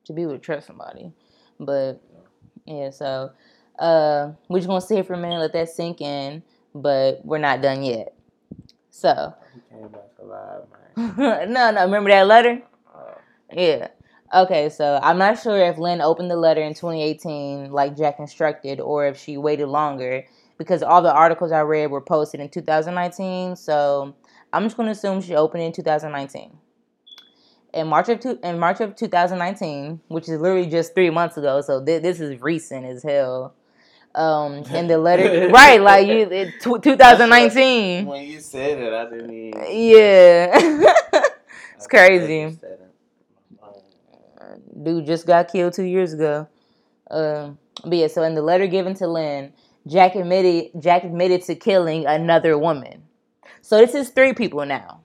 To 0.04 0.12
be 0.12 0.22
able 0.22 0.32
to 0.32 0.38
trust 0.38 0.66
somebody, 0.66 1.12
but 1.58 2.00
yeah. 2.64 2.90
So 2.90 3.32
uh, 3.78 4.32
we're 4.48 4.58
just 4.58 4.68
gonna 4.68 4.80
sit 4.80 4.94
here 4.96 5.04
for 5.04 5.14
a 5.14 5.18
minute, 5.18 5.38
let 5.38 5.52
that 5.52 5.68
sink 5.68 6.00
in. 6.00 6.42
But 6.74 7.24
we're 7.24 7.38
not 7.38 7.62
done 7.62 7.82
yet. 7.82 8.14
So 8.90 9.34
He 9.54 9.60
came 9.76 9.88
back 9.88 10.10
alive, 10.20 10.62
man. 10.96 11.52
no, 11.52 11.70
no. 11.70 11.84
Remember 11.84 12.10
that 12.10 12.26
letter? 12.26 12.62
Uh, 12.94 13.00
Yeah. 13.52 13.88
Okay, 14.34 14.68
so 14.68 14.98
I'm 15.02 15.18
not 15.18 15.38
sure 15.40 15.56
if 15.58 15.78
Lynn 15.78 16.00
opened 16.00 16.30
the 16.30 16.36
letter 16.36 16.60
in 16.60 16.74
2018 16.74 17.70
like 17.70 17.96
Jack 17.96 18.18
instructed 18.18 18.80
or 18.80 19.06
if 19.06 19.18
she 19.18 19.36
waited 19.36 19.68
longer 19.68 20.24
because 20.58 20.82
all 20.82 21.00
the 21.00 21.12
articles 21.12 21.52
I 21.52 21.60
read 21.60 21.90
were 21.90 22.00
posted 22.00 22.40
in 22.40 22.48
2019. 22.48 23.56
So 23.56 24.14
I'm 24.52 24.64
just 24.64 24.76
going 24.76 24.86
to 24.86 24.92
assume 24.92 25.20
she 25.20 25.34
opened 25.36 25.62
it 25.62 25.66
in 25.66 25.72
2019. 25.72 26.58
In 27.74 27.86
March 27.88 28.08
of 28.08 28.20
two, 28.20 28.38
in 28.42 28.58
March 28.58 28.80
of 28.80 28.96
2019, 28.96 30.00
which 30.08 30.28
is 30.28 30.40
literally 30.40 30.66
just 30.66 30.94
three 30.94 31.10
months 31.10 31.36
ago, 31.36 31.60
so 31.60 31.84
thi- 31.84 31.98
this 31.98 32.20
is 32.20 32.40
recent 32.40 32.86
as 32.86 33.02
hell. 33.02 33.54
Um, 34.16 34.54
in 34.74 34.86
the 34.86 34.96
letter, 34.98 35.48
right? 35.52 35.80
Like 35.80 36.06
you, 36.06 36.20
it, 36.30 36.54
tw 36.60 36.82
2019. 36.82 38.06
when 38.06 38.24
you 38.24 38.40
said 38.40 38.78
it, 38.78 38.92
I 38.92 39.10
didn't 39.10 39.30
even. 39.30 39.66
Yeah, 39.70 40.92
It's 41.76 41.86
crazy. 41.86 42.58
dude 44.82 45.06
just 45.06 45.26
got 45.26 45.52
killed 45.52 45.74
two 45.74 45.84
years 45.84 46.14
ago. 46.14 46.48
Um, 47.10 47.58
but 47.84 47.98
yeah, 47.98 48.06
so 48.06 48.22
in 48.22 48.34
the 48.34 48.42
letter 48.42 48.66
given 48.66 48.94
to 48.94 49.06
Lynn, 49.06 49.52
Jack 49.86 50.14
admitted 50.14 50.70
Jack 50.80 51.04
admitted 51.04 51.42
to 51.42 51.54
killing 51.54 52.06
another 52.06 52.58
woman. 52.58 53.02
So 53.60 53.78
this 53.78 53.94
is 53.94 54.08
three 54.10 54.32
people 54.32 54.64
now. 54.64 55.02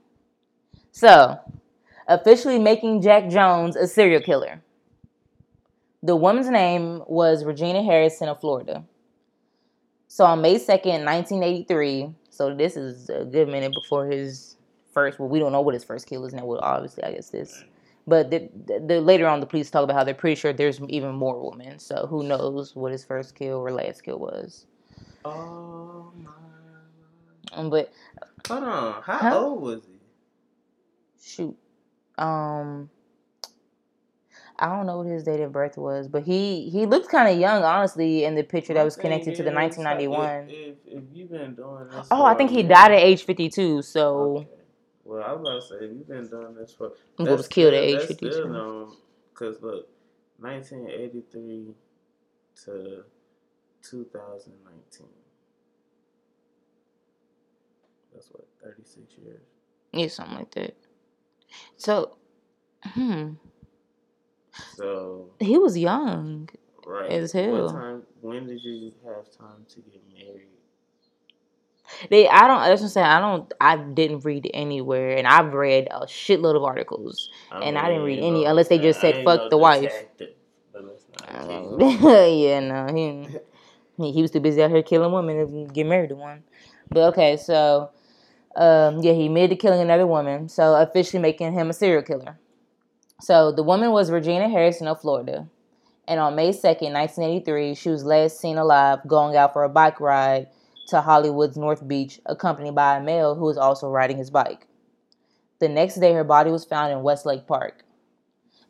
So 0.90 1.38
officially 2.08 2.58
making 2.58 3.02
Jack 3.02 3.28
Jones 3.28 3.76
a 3.76 3.86
serial 3.86 4.22
killer. 4.22 4.62
The 6.02 6.16
woman's 6.16 6.48
name 6.48 7.02
was 7.06 7.44
Regina 7.44 7.82
Harrison 7.82 8.28
of 8.28 8.40
Florida. 8.40 8.84
So 10.12 10.26
on 10.26 10.42
May 10.42 10.56
2nd, 10.56 11.06
1983, 11.06 12.10
so 12.28 12.54
this 12.54 12.76
is 12.76 13.08
a 13.08 13.24
good 13.24 13.48
minute 13.48 13.72
before 13.72 14.04
his 14.04 14.58
first, 14.92 15.18
well, 15.18 15.26
we 15.26 15.38
don't 15.38 15.52
know 15.52 15.62
what 15.62 15.72
his 15.72 15.84
first 15.84 16.06
kill 16.06 16.26
is 16.26 16.34
now. 16.34 16.44
Well, 16.44 16.60
obviously, 16.62 17.02
I 17.02 17.12
guess 17.14 17.30
this. 17.30 17.64
But 18.06 18.30
the, 18.30 18.50
the, 18.86 19.00
later 19.00 19.26
on, 19.26 19.40
the 19.40 19.46
police 19.46 19.70
talk 19.70 19.84
about 19.84 19.96
how 19.96 20.04
they're 20.04 20.12
pretty 20.12 20.38
sure 20.38 20.52
there's 20.52 20.82
even 20.90 21.14
more 21.14 21.50
women. 21.50 21.78
So 21.78 22.06
who 22.10 22.24
knows 22.24 22.76
what 22.76 22.92
his 22.92 23.06
first 23.06 23.34
kill 23.34 23.56
or 23.56 23.72
last 23.72 24.02
kill 24.02 24.18
was. 24.18 24.66
Oh 25.24 26.12
my. 26.14 27.62
But 27.70 27.90
Hold 28.48 28.64
on. 28.64 29.02
How 29.02 29.16
Huh? 29.16 29.38
old 29.38 29.62
was 29.62 29.80
he? 29.86 29.98
shoot, 31.22 31.56
um, 32.18 32.90
I 34.62 34.66
don't 34.66 34.86
know 34.86 34.98
what 34.98 35.08
his 35.08 35.24
date 35.24 35.40
of 35.40 35.50
birth 35.52 35.76
was, 35.76 36.06
but 36.06 36.22
he 36.22 36.70
he 36.70 36.86
looked 36.86 37.08
kind 37.10 37.28
of 37.28 37.36
young, 37.36 37.64
honestly, 37.64 38.24
in 38.24 38.36
the 38.36 38.44
picture 38.44 38.72
that 38.74 38.84
was 38.84 38.94
connected 38.96 39.34
to 39.34 39.42
the 39.42 39.50
is, 39.50 39.54
like, 39.56 39.76
1991. 39.76 40.48
If, 40.48 40.98
if, 40.98 41.04
you've 41.12 41.30
been 41.30 41.54
doing 41.56 41.88
this. 41.90 42.06
Oh, 42.12 42.24
I 42.24 42.34
think 42.34 42.52
he 42.52 42.62
died 42.62 42.92
at 42.92 42.98
age 42.98 43.24
52. 43.24 43.82
So 43.82 44.36
Okay. 44.36 44.48
Well, 45.04 45.22
I 45.24 45.32
was 45.32 45.40
about 45.42 45.60
to 45.60 45.66
say, 45.66 45.74
if 45.84 45.96
you've 45.98 46.06
been 46.06 46.28
doing 46.28 46.54
this 46.54 46.74
for. 46.74 46.92
He 47.18 47.24
was 47.24 47.48
killed 47.48 47.74
at 47.74 47.82
age 47.82 48.02
52. 48.02 48.32
Still 48.32 48.50
known, 48.50 48.96
because 49.34 49.60
look, 49.62 49.88
1983 50.38 51.74
to 52.64 53.04
2019. 53.82 55.08
That's 58.14 58.28
what, 58.30 58.46
36 58.62 59.14
years? 59.24 59.40
yeah, 59.92 60.06
something 60.06 60.36
like 60.36 60.50
that. 60.52 60.76
So, 61.76 62.16
hmm, 62.84 63.32
So, 64.76 65.30
he 65.40 65.58
was 65.58 65.78
young. 65.78 66.48
right. 66.86 67.10
As 67.10 67.32
hell. 67.32 67.70
Time, 67.70 68.02
when 68.20 68.46
did 68.46 68.62
you 68.62 68.92
have 69.04 69.30
time 69.36 69.64
to 69.68 69.80
get 69.80 70.02
married? 70.12 70.48
They, 72.10 72.28
I 72.28 72.46
don't. 72.46 72.62
That's 72.62 72.80
what 72.80 72.86
I'm 72.86 72.90
saying. 72.90 73.06
I 73.06 73.20
don't. 73.20 73.52
I 73.60 73.76
didn't 73.76 74.24
read 74.24 74.50
anywhere, 74.54 75.16
and 75.16 75.26
I've 75.26 75.52
read 75.52 75.88
a 75.90 76.06
shitload 76.06 76.56
of 76.56 76.64
articles. 76.64 77.30
And 77.50 77.76
I 77.76 77.88
didn't 77.88 78.04
read 78.04 78.20
mean, 78.20 78.34
any, 78.34 78.44
unless 78.44 78.68
they 78.68 78.78
just 78.78 79.00
said, 79.00 79.24
"Fuck 79.24 79.50
the 79.50 79.58
wife." 79.58 79.82
detective, 79.82 80.30
but 80.72 80.84
let's 80.84 81.04
not 81.20 81.80
yeah, 82.32 82.60
no, 82.60 82.86
he, 83.98 84.12
he 84.12 84.22
was 84.22 84.30
too 84.30 84.40
busy 84.40 84.62
out 84.62 84.70
here 84.70 84.82
killing 84.82 85.12
women 85.12 85.66
to 85.66 85.72
get 85.72 85.86
married 85.86 86.08
to 86.10 86.16
one. 86.16 86.44
But 86.88 87.08
okay, 87.08 87.36
so 87.36 87.90
um, 88.56 89.00
yeah, 89.02 89.12
he 89.12 89.26
admitted 89.26 89.50
to 89.50 89.56
killing 89.56 89.80
another 89.80 90.06
woman, 90.06 90.48
so 90.48 90.74
officially 90.74 91.20
making 91.20 91.52
him 91.52 91.70
a 91.70 91.72
serial 91.72 92.02
killer. 92.02 92.38
So 93.22 93.52
the 93.52 93.62
woman 93.62 93.92
was 93.92 94.10
Regina 94.10 94.48
Harrison 94.48 94.88
of 94.88 94.96
uh, 94.96 95.00
Florida, 95.00 95.48
and 96.08 96.18
on 96.18 96.34
May 96.34 96.50
second, 96.50 96.92
nineteen 96.92 97.22
eighty 97.22 97.44
three, 97.44 97.74
she 97.76 97.88
was 97.88 98.04
last 98.04 98.40
seen 98.40 98.58
alive 98.58 98.98
going 99.06 99.36
out 99.36 99.52
for 99.52 99.62
a 99.62 99.68
bike 99.68 100.00
ride 100.00 100.48
to 100.88 101.00
Hollywood's 101.00 101.56
North 101.56 101.86
Beach, 101.86 102.20
accompanied 102.26 102.74
by 102.74 102.96
a 102.96 103.00
male 103.00 103.36
who 103.36 103.44
was 103.44 103.56
also 103.56 103.88
riding 103.88 104.18
his 104.18 104.28
bike. 104.28 104.66
The 105.60 105.68
next 105.68 106.00
day, 106.00 106.12
her 106.12 106.24
body 106.24 106.50
was 106.50 106.64
found 106.64 106.90
in 106.90 107.04
Westlake 107.04 107.46
Park. 107.46 107.84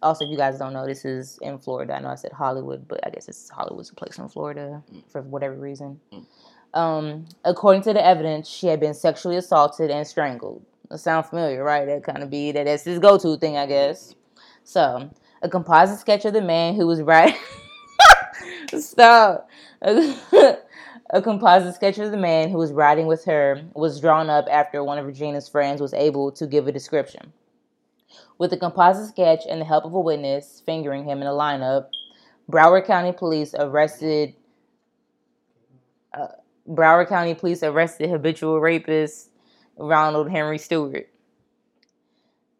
Also, 0.02 0.26
if 0.26 0.30
you 0.30 0.36
guys 0.36 0.58
don't 0.58 0.74
know, 0.74 0.86
this 0.86 1.06
is 1.06 1.38
in 1.40 1.58
Florida. 1.58 1.94
I 1.94 2.00
know 2.00 2.08
I 2.08 2.16
said 2.16 2.32
Hollywood, 2.32 2.86
but 2.86 3.00
I 3.06 3.08
guess 3.08 3.28
it's 3.28 3.48
Hollywood's 3.48 3.88
a 3.88 3.94
place 3.94 4.18
in 4.18 4.28
Florida 4.28 4.82
mm. 4.92 5.02
for 5.10 5.22
whatever 5.22 5.54
reason. 5.54 5.98
Mm. 6.12 6.26
Um, 6.78 7.24
according 7.44 7.84
to 7.84 7.94
the 7.94 8.04
evidence, 8.04 8.48
she 8.48 8.66
had 8.66 8.80
been 8.80 8.92
sexually 8.92 9.36
assaulted 9.36 9.90
and 9.90 10.06
strangled. 10.06 10.62
That 10.90 10.98
sound 10.98 11.24
familiar, 11.24 11.64
right? 11.64 11.86
That 11.86 12.04
kind 12.04 12.22
of 12.22 12.28
be 12.28 12.52
that 12.52 12.66
that's 12.66 12.84
his 12.84 12.98
go-to 12.98 13.38
thing, 13.38 13.56
I 13.56 13.64
guess. 13.64 14.14
So, 14.64 15.10
a 15.42 15.48
composite 15.48 15.98
sketch 15.98 16.24
of 16.24 16.32
the 16.32 16.40
man 16.40 16.74
who 16.74 16.86
was 16.86 17.02
riding. 17.02 17.36
Stop. 18.78 19.48
a 19.82 21.22
composite 21.22 21.74
sketch 21.74 21.98
of 21.98 22.10
the 22.10 22.16
man 22.16 22.48
who 22.48 22.58
was 22.58 22.72
riding 22.72 23.06
with 23.06 23.24
her 23.24 23.62
was 23.74 24.00
drawn 24.00 24.30
up 24.30 24.46
after 24.50 24.82
one 24.82 24.98
of 24.98 25.06
Regina's 25.06 25.48
friends 25.48 25.80
was 25.80 25.92
able 25.94 26.32
to 26.32 26.46
give 26.46 26.66
a 26.66 26.72
description. 26.72 27.32
With 28.38 28.50
the 28.50 28.56
composite 28.56 29.08
sketch 29.08 29.42
and 29.48 29.60
the 29.60 29.64
help 29.64 29.84
of 29.84 29.94
a 29.94 30.00
witness 30.00 30.62
fingering 30.64 31.04
him 31.04 31.20
in 31.20 31.26
a 31.26 31.32
lineup, 31.32 31.86
Broward 32.50 32.86
County 32.86 33.12
Police 33.12 33.54
arrested 33.58 34.34
uh, 36.14 36.28
Broward 36.68 37.08
County 37.08 37.34
Police 37.34 37.62
arrested 37.62 38.10
habitual 38.10 38.60
rapist 38.60 39.30
Ronald 39.76 40.30
Henry 40.30 40.58
Stewart. 40.58 41.08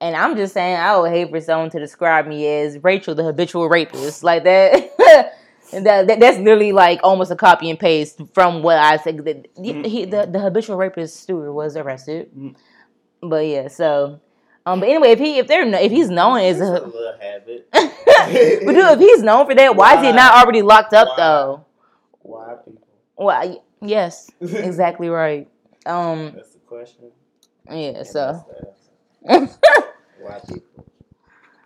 And 0.03 0.17
I'm 0.17 0.37
just 0.37 0.53
saying, 0.53 0.77
I 0.77 0.99
would 0.99 1.13
hate 1.13 1.31
for 1.31 1.41
someone 1.41 1.71
to 1.71 1.79
describe 1.79 2.27
me 2.27 2.45
as 2.47 2.83
Rachel, 2.83 3.15
the 3.15 3.23
habitual 3.23 3.69
rapist, 3.69 4.25
like 4.25 4.43
that. 4.43 4.75
and 5.73 5.87
that, 5.87 6.09
that 6.09 6.19
that's 6.19 6.39
literally 6.39 6.73
like 6.73 6.99
almost 7.05 7.31
a 7.31 7.37
copy 7.37 7.71
and 7.71 7.79
paste 7.79 8.21
from 8.35 8.63
what 8.65 8.79
I 8.79 8.97
said. 8.97 9.19
The, 9.19 9.47
he, 9.89 10.05
the, 10.05 10.27
the 10.27 10.41
habitual 10.41 10.77
rapist 10.77 11.21
Stewart 11.21 11.55
was 11.55 11.77
arrested. 11.77 12.31
Mm. 12.37 12.57
But 13.23 13.47
yeah, 13.47 13.69
so 13.69 14.21
Um, 14.67 14.81
but 14.81 14.89
anyway, 14.89 15.11
if 15.11 15.19
he 15.21 15.39
if 15.39 15.47
they're 15.47 15.67
if 15.67 15.93
he's 15.93 16.11
known 16.11 16.39
as 16.41 16.61
a 16.61 16.65
a 16.65 16.87
little 16.87 17.15
habit. 17.21 17.69
but 17.73 18.73
dude, 18.73 18.77
if 18.77 18.99
he's 18.99 19.23
known 19.23 19.47
for 19.47 19.55
that, 19.55 19.77
why 19.77 19.99
is 19.99 20.05
he 20.05 20.13
not 20.13 20.35
already 20.35 20.63
locked 20.63 20.95
up 20.95 21.09
Why? 21.09 21.17
though? 21.17 21.67
Why 22.21 22.55
people? 22.65 22.87
Well, 23.17 23.49
y- 23.49 23.59
yes, 23.81 24.31
exactly 24.41 25.09
right. 25.09 25.49
Um, 25.87 26.33
That's 26.35 26.53
the 26.55 26.59
question. 26.61 27.11
yeah. 27.69 27.75
and 27.75 28.07
So, 28.07 28.45
that's 28.49 28.89
the 29.23 29.31
answer. 29.31 29.89
Why 30.23 30.41
people? 30.41 30.87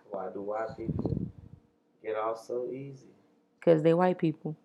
Why 0.09 0.29
do 0.33 0.41
white 0.41 0.75
people 0.77 1.27
get 2.03 2.15
off 2.15 2.43
so 2.45 2.69
easy? 2.71 3.07
because 3.67 3.83
they 3.83 3.93
white 3.93 4.17
people, 4.17 4.55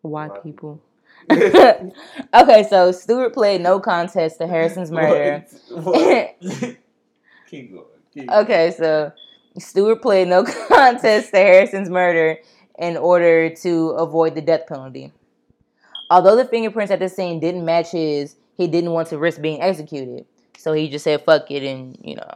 white 0.00 0.30
White 0.30 0.42
people. 0.42 0.80
okay, 1.30 2.66
so 2.70 2.92
Stewart 2.92 3.34
played 3.34 3.60
no 3.60 3.78
contest 3.78 4.38
to 4.38 4.46
Harrison's 4.46 4.90
murder. 4.90 5.44
What? 5.70 6.36
What? 6.40 6.76
Keep 7.50 7.72
going. 7.74 7.84
Keep. 8.14 8.30
Okay, 8.30 8.74
so 8.74 9.12
Stewart 9.58 10.00
played 10.00 10.28
no 10.28 10.44
contest 10.44 11.30
to 11.32 11.36
Harrison's 11.36 11.90
murder 11.90 12.38
in 12.78 12.96
order 12.96 13.50
to 13.56 13.90
avoid 13.90 14.34
the 14.34 14.40
death 14.40 14.66
penalty. 14.66 15.12
Although 16.08 16.36
the 16.36 16.46
fingerprints 16.46 16.90
at 16.90 17.00
the 17.00 17.08
scene 17.10 17.40
didn't 17.40 17.66
match 17.66 17.90
his, 17.90 18.36
he 18.56 18.66
didn't 18.66 18.92
want 18.92 19.08
to 19.08 19.18
risk 19.18 19.42
being 19.42 19.60
executed. 19.60 20.24
So 20.56 20.72
he 20.72 20.88
just 20.88 21.04
said 21.04 21.22
fuck 21.24 21.50
it 21.50 21.62
and, 21.64 21.98
you 22.02 22.16
know. 22.16 22.34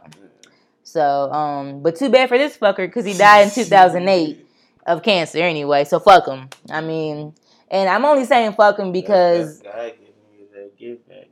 So, 0.93 1.31
um, 1.31 1.81
but 1.81 1.95
too 1.95 2.09
bad 2.09 2.29
for 2.29 2.37
this 2.37 2.55
fucker 2.55 2.85
because 2.85 3.03
he 3.03 3.17
died 3.17 3.47
in 3.47 3.49
2008 3.49 4.45
of 4.85 5.01
cancer 5.01 5.39
anyway. 5.39 5.85
So 5.85 5.99
fuck 5.99 6.27
him. 6.27 6.49
I 6.69 6.81
mean, 6.81 7.33
and 7.71 7.89
I'm 7.89 8.05
only 8.05 8.25
saying 8.25 8.53
fuck 8.53 8.77
him 8.77 8.91
because 8.91 9.57
God 9.63 9.73
giving 9.73 10.13
you 10.37 10.45
that 10.53 10.77
give 10.77 11.09
back. 11.09 11.29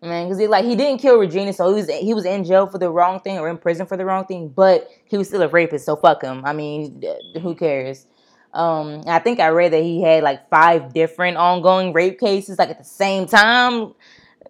man, 0.00 0.24
because 0.24 0.38
he 0.38 0.46
like 0.46 0.64
he 0.64 0.74
didn't 0.76 1.02
kill 1.02 1.18
Regina, 1.18 1.52
so 1.52 1.68
he 1.68 1.74
was 1.74 1.90
he 1.90 2.14
was 2.14 2.24
in 2.24 2.42
jail 2.42 2.66
for 2.66 2.78
the 2.78 2.88
wrong 2.88 3.20
thing 3.20 3.38
or 3.38 3.50
in 3.50 3.58
prison 3.58 3.84
for 3.84 3.98
the 3.98 4.06
wrong 4.06 4.24
thing, 4.24 4.48
but 4.48 4.88
he 5.04 5.18
was 5.18 5.28
still 5.28 5.42
a 5.42 5.48
rapist, 5.48 5.84
so 5.84 5.94
fuck 5.94 6.22
him. 6.22 6.42
I 6.46 6.54
mean, 6.54 7.02
who 7.42 7.54
cares? 7.54 8.06
Um, 8.54 9.02
I 9.06 9.18
think 9.18 9.40
I 9.40 9.48
read 9.48 9.74
that 9.74 9.82
he 9.82 10.00
had 10.00 10.22
like 10.22 10.48
five 10.48 10.94
different 10.94 11.36
ongoing 11.36 11.92
rape 11.92 12.18
cases 12.18 12.58
like 12.58 12.70
at 12.70 12.78
the 12.78 12.84
same 12.84 13.26
time. 13.26 13.92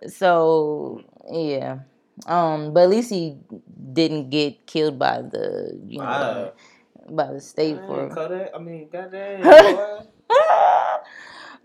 So 0.07 1.03
yeah, 1.33 1.81
um, 2.26 2.72
but 2.72 2.85
at 2.85 2.90
least 2.90 3.11
he 3.11 3.37
didn't 3.92 4.30
get 4.30 4.66
killed 4.66 4.98
by 4.98 5.22
the 5.22 5.78
you 5.87 5.98
know 5.98 6.52
by 7.11 7.32
the 7.32 7.40
state 7.40 7.76
Man, 7.76 7.87
for. 7.87 8.08
Kodak, 8.14 8.50
I 8.54 8.58
mean, 8.58 8.88
goddamn, 8.90 9.42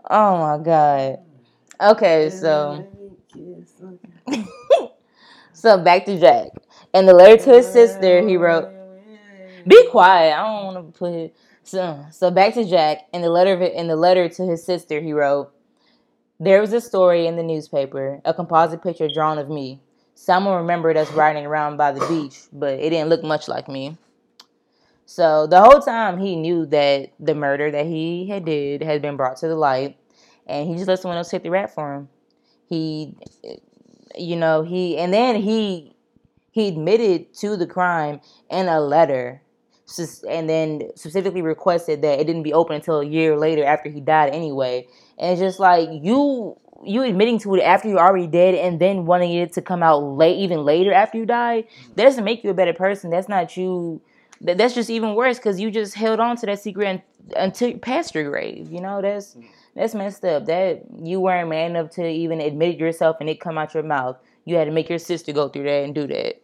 oh 0.09 0.37
my 0.39 0.57
god. 0.63 1.19
Okay, 1.79 2.29
so. 2.29 2.87
So 5.57 5.75
back 5.75 6.05
to 6.05 6.19
Jack. 6.19 6.49
And 6.93 7.07
the 7.07 7.15
letter 7.15 7.43
to 7.45 7.49
his 7.55 7.65
sister, 7.65 8.21
he 8.21 8.37
wrote, 8.37 8.69
"Be 9.65 9.89
quiet. 9.89 10.37
I 10.37 10.45
don't 10.45 10.65
want 10.75 10.93
to 10.93 10.99
put 10.99 11.13
it." 11.13 11.35
So, 11.63 12.05
so 12.11 12.29
back 12.29 12.53
to 12.53 12.63
Jack. 12.63 13.07
In 13.11 13.23
the 13.23 13.31
letter, 13.31 13.53
of 13.53 13.63
it, 13.63 13.73
in 13.73 13.87
the 13.87 13.95
letter 13.95 14.29
to 14.29 14.45
his 14.45 14.63
sister, 14.63 15.01
he 15.01 15.13
wrote, 15.13 15.51
"There 16.39 16.61
was 16.61 16.73
a 16.73 16.79
story 16.79 17.25
in 17.25 17.37
the 17.37 17.43
newspaper, 17.43 18.21
a 18.23 18.35
composite 18.35 18.83
picture 18.83 19.07
drawn 19.07 19.39
of 19.39 19.49
me. 19.49 19.81
Someone 20.17 20.57
remembered 20.57 20.97
us 20.97 21.11
riding 21.11 21.45
around 21.45 21.77
by 21.77 21.91
the 21.91 22.05
beach, 22.07 22.39
but 22.51 22.79
it 22.79 22.89
didn't 22.89 23.09
look 23.09 23.23
much 23.23 23.47
like 23.47 23.67
me." 23.67 23.97
So 25.05 25.45
the 25.47 25.61
whole 25.61 25.79
time 25.79 26.17
he 26.17 26.35
knew 26.35 26.65
that 26.65 27.11
the 27.19 27.35
murder 27.35 27.69
that 27.69 27.85
he 27.85 28.27
had 28.27 28.43
did 28.43 28.81
had 28.81 29.01
been 29.01 29.15
brought 29.15 29.37
to 29.37 29.47
the 29.47 29.55
light, 29.55 29.95
and 30.47 30.67
he 30.67 30.75
just 30.75 30.87
let 30.87 30.99
someone 30.99 31.17
else 31.17 31.29
take 31.29 31.43
the 31.43 31.51
rap 31.51 31.69
for 31.69 31.93
him. 31.93 32.09
He 32.65 33.15
you 34.17 34.35
know 34.35 34.63
he 34.63 34.97
and 34.97 35.13
then 35.13 35.35
he 35.35 35.95
he 36.51 36.69
admitted 36.69 37.33
to 37.35 37.55
the 37.55 37.67
crime 37.67 38.19
in 38.49 38.67
a 38.67 38.81
letter 38.81 39.41
and 40.27 40.49
then 40.49 40.81
specifically 40.95 41.41
requested 41.41 42.01
that 42.01 42.19
it 42.19 42.25
didn't 42.25 42.43
be 42.43 42.53
open 42.53 42.75
until 42.75 42.99
a 42.99 43.05
year 43.05 43.37
later 43.37 43.63
after 43.63 43.89
he 43.89 44.01
died 44.01 44.33
anyway 44.33 44.85
and 45.17 45.31
it's 45.31 45.39
just 45.39 45.59
like 45.59 45.87
you 45.91 46.57
you 46.83 47.03
admitting 47.03 47.39
to 47.39 47.55
it 47.55 47.61
after 47.61 47.89
you're 47.89 47.99
already 47.99 48.27
dead 48.27 48.55
and 48.55 48.79
then 48.79 49.05
wanting 49.05 49.33
it 49.33 49.53
to 49.53 49.61
come 49.61 49.81
out 49.81 49.99
late 49.99 50.37
even 50.37 50.63
later 50.63 50.93
after 50.93 51.17
you 51.17 51.25
die 51.25 51.63
mm-hmm. 51.63 51.93
that 51.95 52.03
doesn't 52.03 52.23
make 52.23 52.43
you 52.43 52.49
a 52.49 52.53
better 52.53 52.73
person 52.73 53.09
that's 53.09 53.29
not 53.29 53.57
you 53.57 54.01
that, 54.41 54.57
that's 54.57 54.75
just 54.75 54.89
even 54.89 55.15
worse 55.15 55.37
because 55.37 55.59
you 55.59 55.71
just 55.71 55.95
held 55.95 56.19
on 56.19 56.35
to 56.37 56.45
that 56.45 56.59
secret 56.59 56.87
un- 56.87 57.01
until 57.35 57.77
past 57.79 58.13
your 58.13 58.29
grave 58.29 58.71
you 58.71 58.81
know 58.81 59.01
that's 59.01 59.35
mm-hmm. 59.35 59.47
that's 59.75 59.95
messed 59.95 60.23
up. 60.25 60.45
That 60.45 60.83
you 61.01 61.19
weren't 61.19 61.49
man 61.49 61.71
enough 61.71 61.91
to 61.91 62.07
even 62.07 62.41
admit 62.41 62.75
it 62.75 62.79
yourself 62.79 63.17
and 63.19 63.29
it 63.29 63.39
come 63.39 63.57
out 63.57 63.73
your 63.73 63.83
mouth. 63.83 64.17
You 64.45 64.55
had 64.55 64.65
to 64.65 64.71
make 64.71 64.89
your 64.89 64.99
sister 64.99 65.33
go 65.33 65.49
through 65.49 65.63
that 65.63 65.83
and 65.83 65.93
do 65.93 66.07
that. 66.07 66.41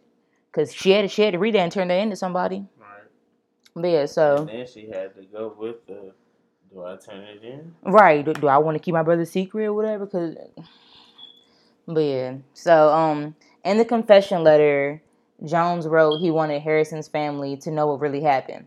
Cause 0.52 0.72
she 0.72 0.90
had 0.90 1.02
to, 1.02 1.08
she 1.08 1.22
had 1.22 1.32
to 1.32 1.38
read 1.38 1.54
that 1.54 1.60
and 1.60 1.72
turn 1.72 1.88
that 1.88 1.98
into 1.98 2.16
somebody. 2.16 2.64
Right. 2.78 2.88
But 3.74 3.88
yeah, 3.88 4.06
so 4.06 4.36
And 4.38 4.48
then 4.48 4.66
she 4.66 4.86
had 4.86 5.14
to 5.16 5.22
go 5.24 5.54
with 5.58 5.84
the. 5.86 6.12
Do 6.74 6.84
I 6.84 6.96
turn 6.96 7.22
it 7.22 7.44
in? 7.44 7.72
right. 7.84 8.24
Do, 8.24 8.32
do 8.34 8.48
I 8.48 8.58
want 8.58 8.74
to 8.74 8.80
keep 8.80 8.94
my 8.94 9.04
brother's 9.04 9.30
secret 9.30 9.66
or 9.66 9.72
whatever? 9.74 10.08
Cause, 10.08 10.34
but 11.86 12.00
yeah. 12.00 12.34
So 12.52 12.92
um, 12.92 13.36
in 13.64 13.78
the 13.78 13.84
confession 13.84 14.42
letter, 14.42 15.00
Jones 15.44 15.86
wrote 15.86 16.18
he 16.18 16.32
wanted 16.32 16.62
Harrison's 16.62 17.06
family 17.06 17.56
to 17.58 17.70
know 17.70 17.86
what 17.86 18.00
really 18.00 18.22
happened. 18.22 18.66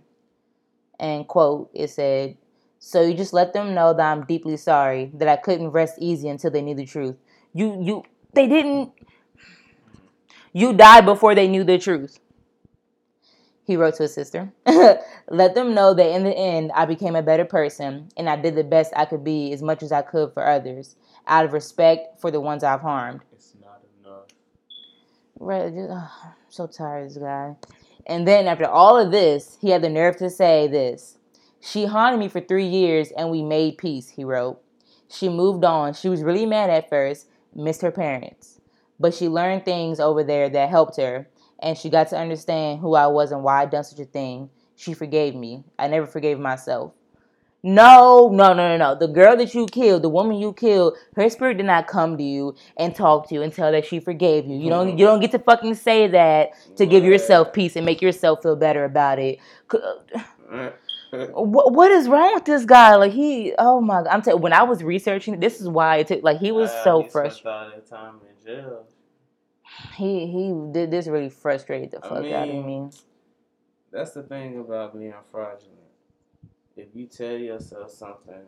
And 1.01 1.27
quote, 1.27 1.69
it 1.73 1.89
said, 1.89 2.37
"So 2.79 3.01
you 3.01 3.13
just 3.13 3.33
let 3.33 3.51
them 3.51 3.73
know 3.73 3.93
that 3.93 4.11
I'm 4.11 4.23
deeply 4.23 4.55
sorry 4.55 5.11
that 5.15 5.27
I 5.27 5.35
couldn't 5.35 5.69
rest 5.69 5.95
easy 5.99 6.29
until 6.29 6.49
they 6.51 6.61
knew 6.61 6.75
the 6.75 6.85
truth. 6.85 7.15
You 7.53 7.77
you 7.81 8.03
they 8.33 8.47
didn't. 8.47 8.93
You 10.53 10.71
died 10.71 11.05
before 11.05 11.35
they 11.35 11.49
knew 11.49 11.65
the 11.65 11.77
truth." 11.77 12.19
He 13.67 13.75
wrote 13.75 13.95
to 13.95 14.03
his 14.03 14.13
sister, 14.13 14.53
"Let 15.29 15.53
them 15.53 15.75
know 15.75 15.93
that 15.93 16.15
in 16.15 16.23
the 16.23 16.31
end 16.31 16.71
I 16.73 16.85
became 16.85 17.17
a 17.17 17.21
better 17.21 17.43
person 17.43 18.07
and 18.15 18.29
I 18.29 18.37
did 18.37 18.55
the 18.55 18.63
best 18.63 18.93
I 18.95 19.03
could 19.03 19.25
be 19.25 19.51
as 19.51 19.61
much 19.61 19.83
as 19.83 19.91
I 19.91 20.03
could 20.03 20.33
for 20.33 20.47
others, 20.47 20.95
out 21.27 21.43
of 21.43 21.51
respect 21.51 22.21
for 22.21 22.31
the 22.31 22.39
ones 22.39 22.63
I've 22.63 22.79
harmed." 22.79 23.19
It's 23.33 23.53
not 23.61 23.81
enough. 23.99 24.27
Right, 25.37 25.73
just, 25.73 25.91
ugh, 25.91 26.09
I'm 26.23 26.31
so 26.47 26.65
tired 26.65 27.07
of 27.07 27.13
this 27.13 27.17
guy. 27.21 27.57
And 28.05 28.25
then 28.25 28.47
after 28.47 28.65
all 28.65 28.97
of 28.97 29.11
this, 29.11 29.57
he 29.59 29.71
had 29.71 29.81
the 29.81 29.89
nerve 29.89 30.15
to 30.17 30.29
say 30.29 30.67
this. 30.67 31.17
She 31.59 31.87
haunted 31.87 32.21
me 32.21 32.29
for 32.29 32.39
three 32.39 32.67
years 32.67 33.11
and 33.11 33.29
we 33.29 33.43
made 33.43 33.77
peace, 33.77 34.07
he 34.07 34.23
wrote. 34.23 34.61
She 35.09 35.27
moved 35.27 35.65
on. 35.65 35.93
She 35.93 36.07
was 36.07 36.23
really 36.23 36.45
mad 36.45 36.69
at 36.69 36.87
first, 36.87 37.27
missed 37.53 37.81
her 37.81 37.91
parents. 37.91 38.61
But 38.97 39.13
she 39.13 39.27
learned 39.27 39.65
things 39.65 39.99
over 39.99 40.23
there 40.23 40.47
that 40.49 40.69
helped 40.69 40.95
her, 40.95 41.27
and 41.59 41.77
she 41.77 41.89
got 41.89 42.09
to 42.09 42.17
understand 42.17 42.79
who 42.79 42.95
I 42.95 43.07
was 43.07 43.31
and 43.31 43.43
why 43.43 43.61
I'd 43.61 43.71
done 43.71 43.83
such 43.83 43.99
a 43.99 44.05
thing. 44.05 44.49
She 44.75 44.93
forgave 44.93 45.35
me. 45.35 45.63
I 45.79 45.87
never 45.87 46.05
forgave 46.05 46.39
myself. 46.39 46.93
No, 47.63 48.29
no, 48.31 48.53
no, 48.53 48.69
no, 48.69 48.77
no. 48.77 48.95
The 48.97 49.07
girl 49.07 49.35
that 49.35 49.53
you 49.53 49.65
killed, 49.65 50.03
the 50.03 50.09
woman 50.09 50.37
you 50.37 50.53
killed, 50.53 50.95
her 51.15 51.27
spirit 51.29 51.57
did 51.57 51.65
not 51.65 51.87
come 51.87 52.15
to 52.17 52.23
you 52.23 52.55
and 52.77 52.95
talk 52.95 53.27
to 53.29 53.35
you 53.35 53.41
and 53.41 53.51
tell 53.51 53.71
that 53.71 53.85
she 53.85 53.99
forgave 53.99 54.45
you. 54.45 54.55
You 54.55 54.69
don't, 54.69 54.97
you 54.97 55.05
don't 55.05 55.19
get 55.19 55.31
to 55.31 55.39
fucking 55.39 55.73
say 55.75 56.07
that 56.07 56.51
to 56.77 56.85
give 56.85 57.03
yourself 57.03 57.51
peace 57.53 57.75
and 57.75 57.85
make 57.85 58.01
yourself 58.01 58.43
feel 58.43 58.55
better 58.55 58.85
about 58.85 59.19
it. 59.19 59.39
What, 61.11 61.71
what 61.73 61.89
is 61.91 62.07
wrong 62.09 62.33
with 62.33 62.45
this 62.45 62.65
guy? 62.65 62.95
Like 62.95 63.13
he, 63.13 63.53
oh 63.57 63.79
my, 63.81 64.03
God. 64.03 64.07
I'm 64.07 64.21
telling. 64.21 64.41
When 64.41 64.53
I 64.53 64.63
was 64.63 64.83
researching, 64.83 65.39
this 65.39 65.61
is 65.61 65.67
why 65.67 65.97
it 65.97 66.07
took. 66.07 66.21
Like 66.21 66.37
he 66.39 66.51
was 66.51 66.69
Uh, 66.69 66.83
so 66.83 67.03
frustrated. 67.03 67.83
He 69.95 70.27
he 70.27 70.53
did 70.71 70.91
this 70.91 71.07
really 71.07 71.29
frustrated 71.29 71.91
the 71.91 71.97
I 72.03 72.09
fuck 72.09 72.25
out 72.31 72.49
of 72.49 72.65
me. 72.65 72.89
That's 73.91 74.11
the 74.11 74.23
thing 74.23 74.59
about 74.59 74.97
being 74.97 75.13
fraudulent. 75.31 75.73
If 76.75 76.87
you 76.93 77.07
tell 77.07 77.37
yourself 77.37 77.91
something 77.91 78.43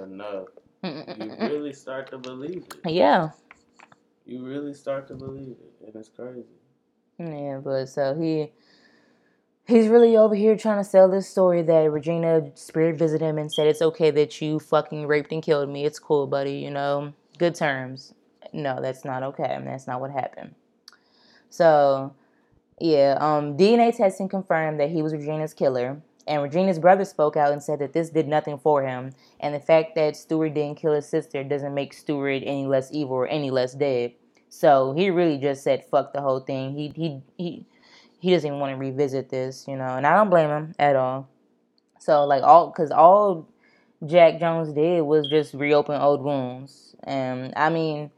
enough, 0.00 0.48
you 0.82 1.36
really 1.40 1.72
start 1.72 2.10
to 2.10 2.18
believe 2.18 2.64
it. 2.84 2.90
yeah, 2.90 3.30
You 4.24 4.44
really 4.46 4.74
start 4.74 5.08
to 5.08 5.14
believe 5.14 5.56
it, 5.60 5.86
and 5.86 5.96
it's 5.96 6.08
crazy. 6.08 6.44
yeah, 7.18 7.60
but 7.62 7.86
so 7.86 8.14
he. 8.18 8.52
He's 9.66 9.88
really 9.88 10.16
over 10.16 10.34
here 10.34 10.56
trying 10.56 10.78
to 10.78 10.84
sell 10.88 11.10
this 11.10 11.28
story 11.28 11.60
that 11.60 11.90
Regina 11.92 12.50
spirit 12.54 12.96
visited 12.96 13.22
him 13.22 13.36
and 13.36 13.52
said 13.52 13.66
it's 13.66 13.82
okay 13.82 14.10
that 14.12 14.40
you 14.40 14.58
fucking 14.58 15.06
raped 15.06 15.30
and 15.30 15.42
killed 15.42 15.68
me. 15.68 15.84
It's 15.84 15.98
cool, 15.98 16.26
buddy. 16.26 16.54
You 16.54 16.70
know, 16.70 17.12
good 17.36 17.54
terms. 17.54 18.14
No, 18.52 18.80
that's 18.80 19.04
not 19.04 19.22
okay. 19.22 19.48
and 19.50 19.66
That's 19.66 19.86
not 19.86 20.00
what 20.00 20.10
happened. 20.10 20.54
So, 21.50 22.14
yeah, 22.80 23.16
um, 23.20 23.56
DNA 23.56 23.96
testing 23.96 24.28
confirmed 24.28 24.80
that 24.80 24.90
he 24.90 25.02
was 25.02 25.12
Regina's 25.12 25.54
killer, 25.54 26.00
and 26.26 26.42
Regina's 26.42 26.78
brother 26.78 27.04
spoke 27.04 27.36
out 27.36 27.52
and 27.52 27.62
said 27.62 27.78
that 27.78 27.92
this 27.92 28.10
did 28.10 28.28
nothing 28.28 28.58
for 28.58 28.82
him, 28.82 29.14
and 29.40 29.54
the 29.54 29.60
fact 29.60 29.94
that 29.94 30.16
Stewart 30.16 30.54
didn't 30.54 30.78
kill 30.78 30.92
his 30.92 31.06
sister 31.06 31.42
doesn't 31.42 31.74
make 31.74 31.92
Stewart 31.92 32.42
any 32.44 32.66
less 32.66 32.92
evil 32.92 33.16
or 33.16 33.26
any 33.26 33.50
less 33.50 33.74
dead. 33.74 34.12
So 34.48 34.92
he 34.92 35.10
really 35.10 35.38
just 35.38 35.62
said 35.62 35.84
fuck 35.84 36.12
the 36.12 36.20
whole 36.20 36.40
thing. 36.40 36.74
He 36.74 36.92
he 36.94 37.22
he 37.36 37.66
he 38.20 38.30
doesn't 38.32 38.46
even 38.46 38.60
want 38.60 38.72
to 38.72 38.76
revisit 38.76 39.28
this, 39.28 39.66
you 39.68 39.76
know, 39.76 39.96
and 39.96 40.06
I 40.06 40.16
don't 40.16 40.30
blame 40.30 40.48
him 40.50 40.74
at 40.78 40.96
all. 40.96 41.28
So 41.98 42.24
like 42.24 42.42
all 42.42 42.68
because 42.68 42.90
all 42.90 43.48
Jack 44.06 44.38
Jones 44.40 44.72
did 44.72 45.02
was 45.02 45.28
just 45.28 45.54
reopen 45.54 46.00
old 46.00 46.22
wounds, 46.22 46.94
and 47.04 47.52
I 47.56 47.70
mean 47.70 48.10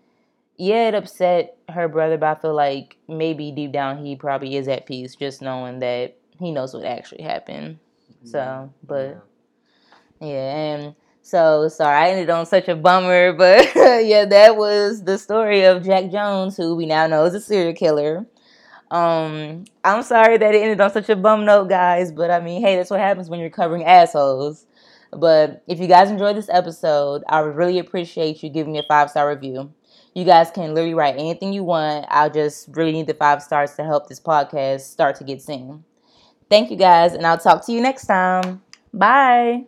yeah, 0.60 0.88
it 0.88 0.94
upset 0.94 1.56
her 1.70 1.88
brother, 1.88 2.18
but 2.18 2.36
I 2.36 2.40
feel 2.40 2.54
like 2.54 2.98
maybe 3.08 3.50
deep 3.50 3.72
down 3.72 4.04
he 4.04 4.14
probably 4.14 4.56
is 4.56 4.68
at 4.68 4.84
peace, 4.84 5.16
just 5.16 5.40
knowing 5.40 5.78
that 5.78 6.18
he 6.38 6.52
knows 6.52 6.74
what 6.74 6.84
actually 6.84 7.22
happened. 7.22 7.78
So, 8.24 8.70
but 8.86 9.26
yeah, 10.20 10.26
and 10.26 10.94
so 11.22 11.68
sorry 11.68 11.96
I 11.96 12.10
ended 12.10 12.28
on 12.28 12.44
such 12.44 12.68
a 12.68 12.76
bummer, 12.76 13.32
but 13.38 13.74
yeah, 13.74 14.26
that 14.26 14.56
was 14.56 15.02
the 15.04 15.16
story 15.16 15.64
of 15.64 15.82
Jack 15.82 16.10
Jones, 16.10 16.58
who 16.58 16.76
we 16.76 16.84
now 16.84 17.06
know 17.06 17.24
is 17.24 17.34
a 17.34 17.40
serial 17.40 17.72
killer. 17.72 18.26
Um, 18.90 19.64
I'm 19.82 20.02
sorry 20.02 20.36
that 20.36 20.54
it 20.54 20.60
ended 20.60 20.80
on 20.82 20.92
such 20.92 21.08
a 21.08 21.16
bum 21.16 21.46
note, 21.46 21.70
guys, 21.70 22.12
but 22.12 22.30
I 22.30 22.40
mean, 22.40 22.60
hey, 22.60 22.76
that's 22.76 22.90
what 22.90 23.00
happens 23.00 23.30
when 23.30 23.40
you're 23.40 23.48
covering 23.48 23.84
assholes. 23.84 24.66
But 25.10 25.62
if 25.66 25.80
you 25.80 25.86
guys 25.86 26.10
enjoyed 26.10 26.36
this 26.36 26.50
episode, 26.50 27.22
I 27.28 27.40
would 27.40 27.56
really 27.56 27.78
appreciate 27.78 28.42
you 28.42 28.50
giving 28.50 28.74
me 28.74 28.80
a 28.80 28.84
five 28.84 29.08
star 29.08 29.26
review. 29.28 29.72
You 30.14 30.24
guys 30.24 30.50
can 30.50 30.74
literally 30.74 30.94
write 30.94 31.14
anything 31.16 31.52
you 31.52 31.64
want. 31.64 32.06
I'll 32.08 32.30
just 32.30 32.68
really 32.72 32.92
need 32.92 33.06
the 33.06 33.14
five 33.14 33.42
stars 33.42 33.74
to 33.74 33.84
help 33.84 34.08
this 34.08 34.20
podcast 34.20 34.80
start 34.82 35.16
to 35.16 35.24
get 35.24 35.40
seen. 35.40 35.84
Thank 36.50 36.70
you 36.70 36.76
guys, 36.76 37.14
and 37.14 37.26
I'll 37.26 37.38
talk 37.38 37.64
to 37.66 37.72
you 37.72 37.80
next 37.80 38.06
time. 38.06 38.62
Bye. 38.92 39.66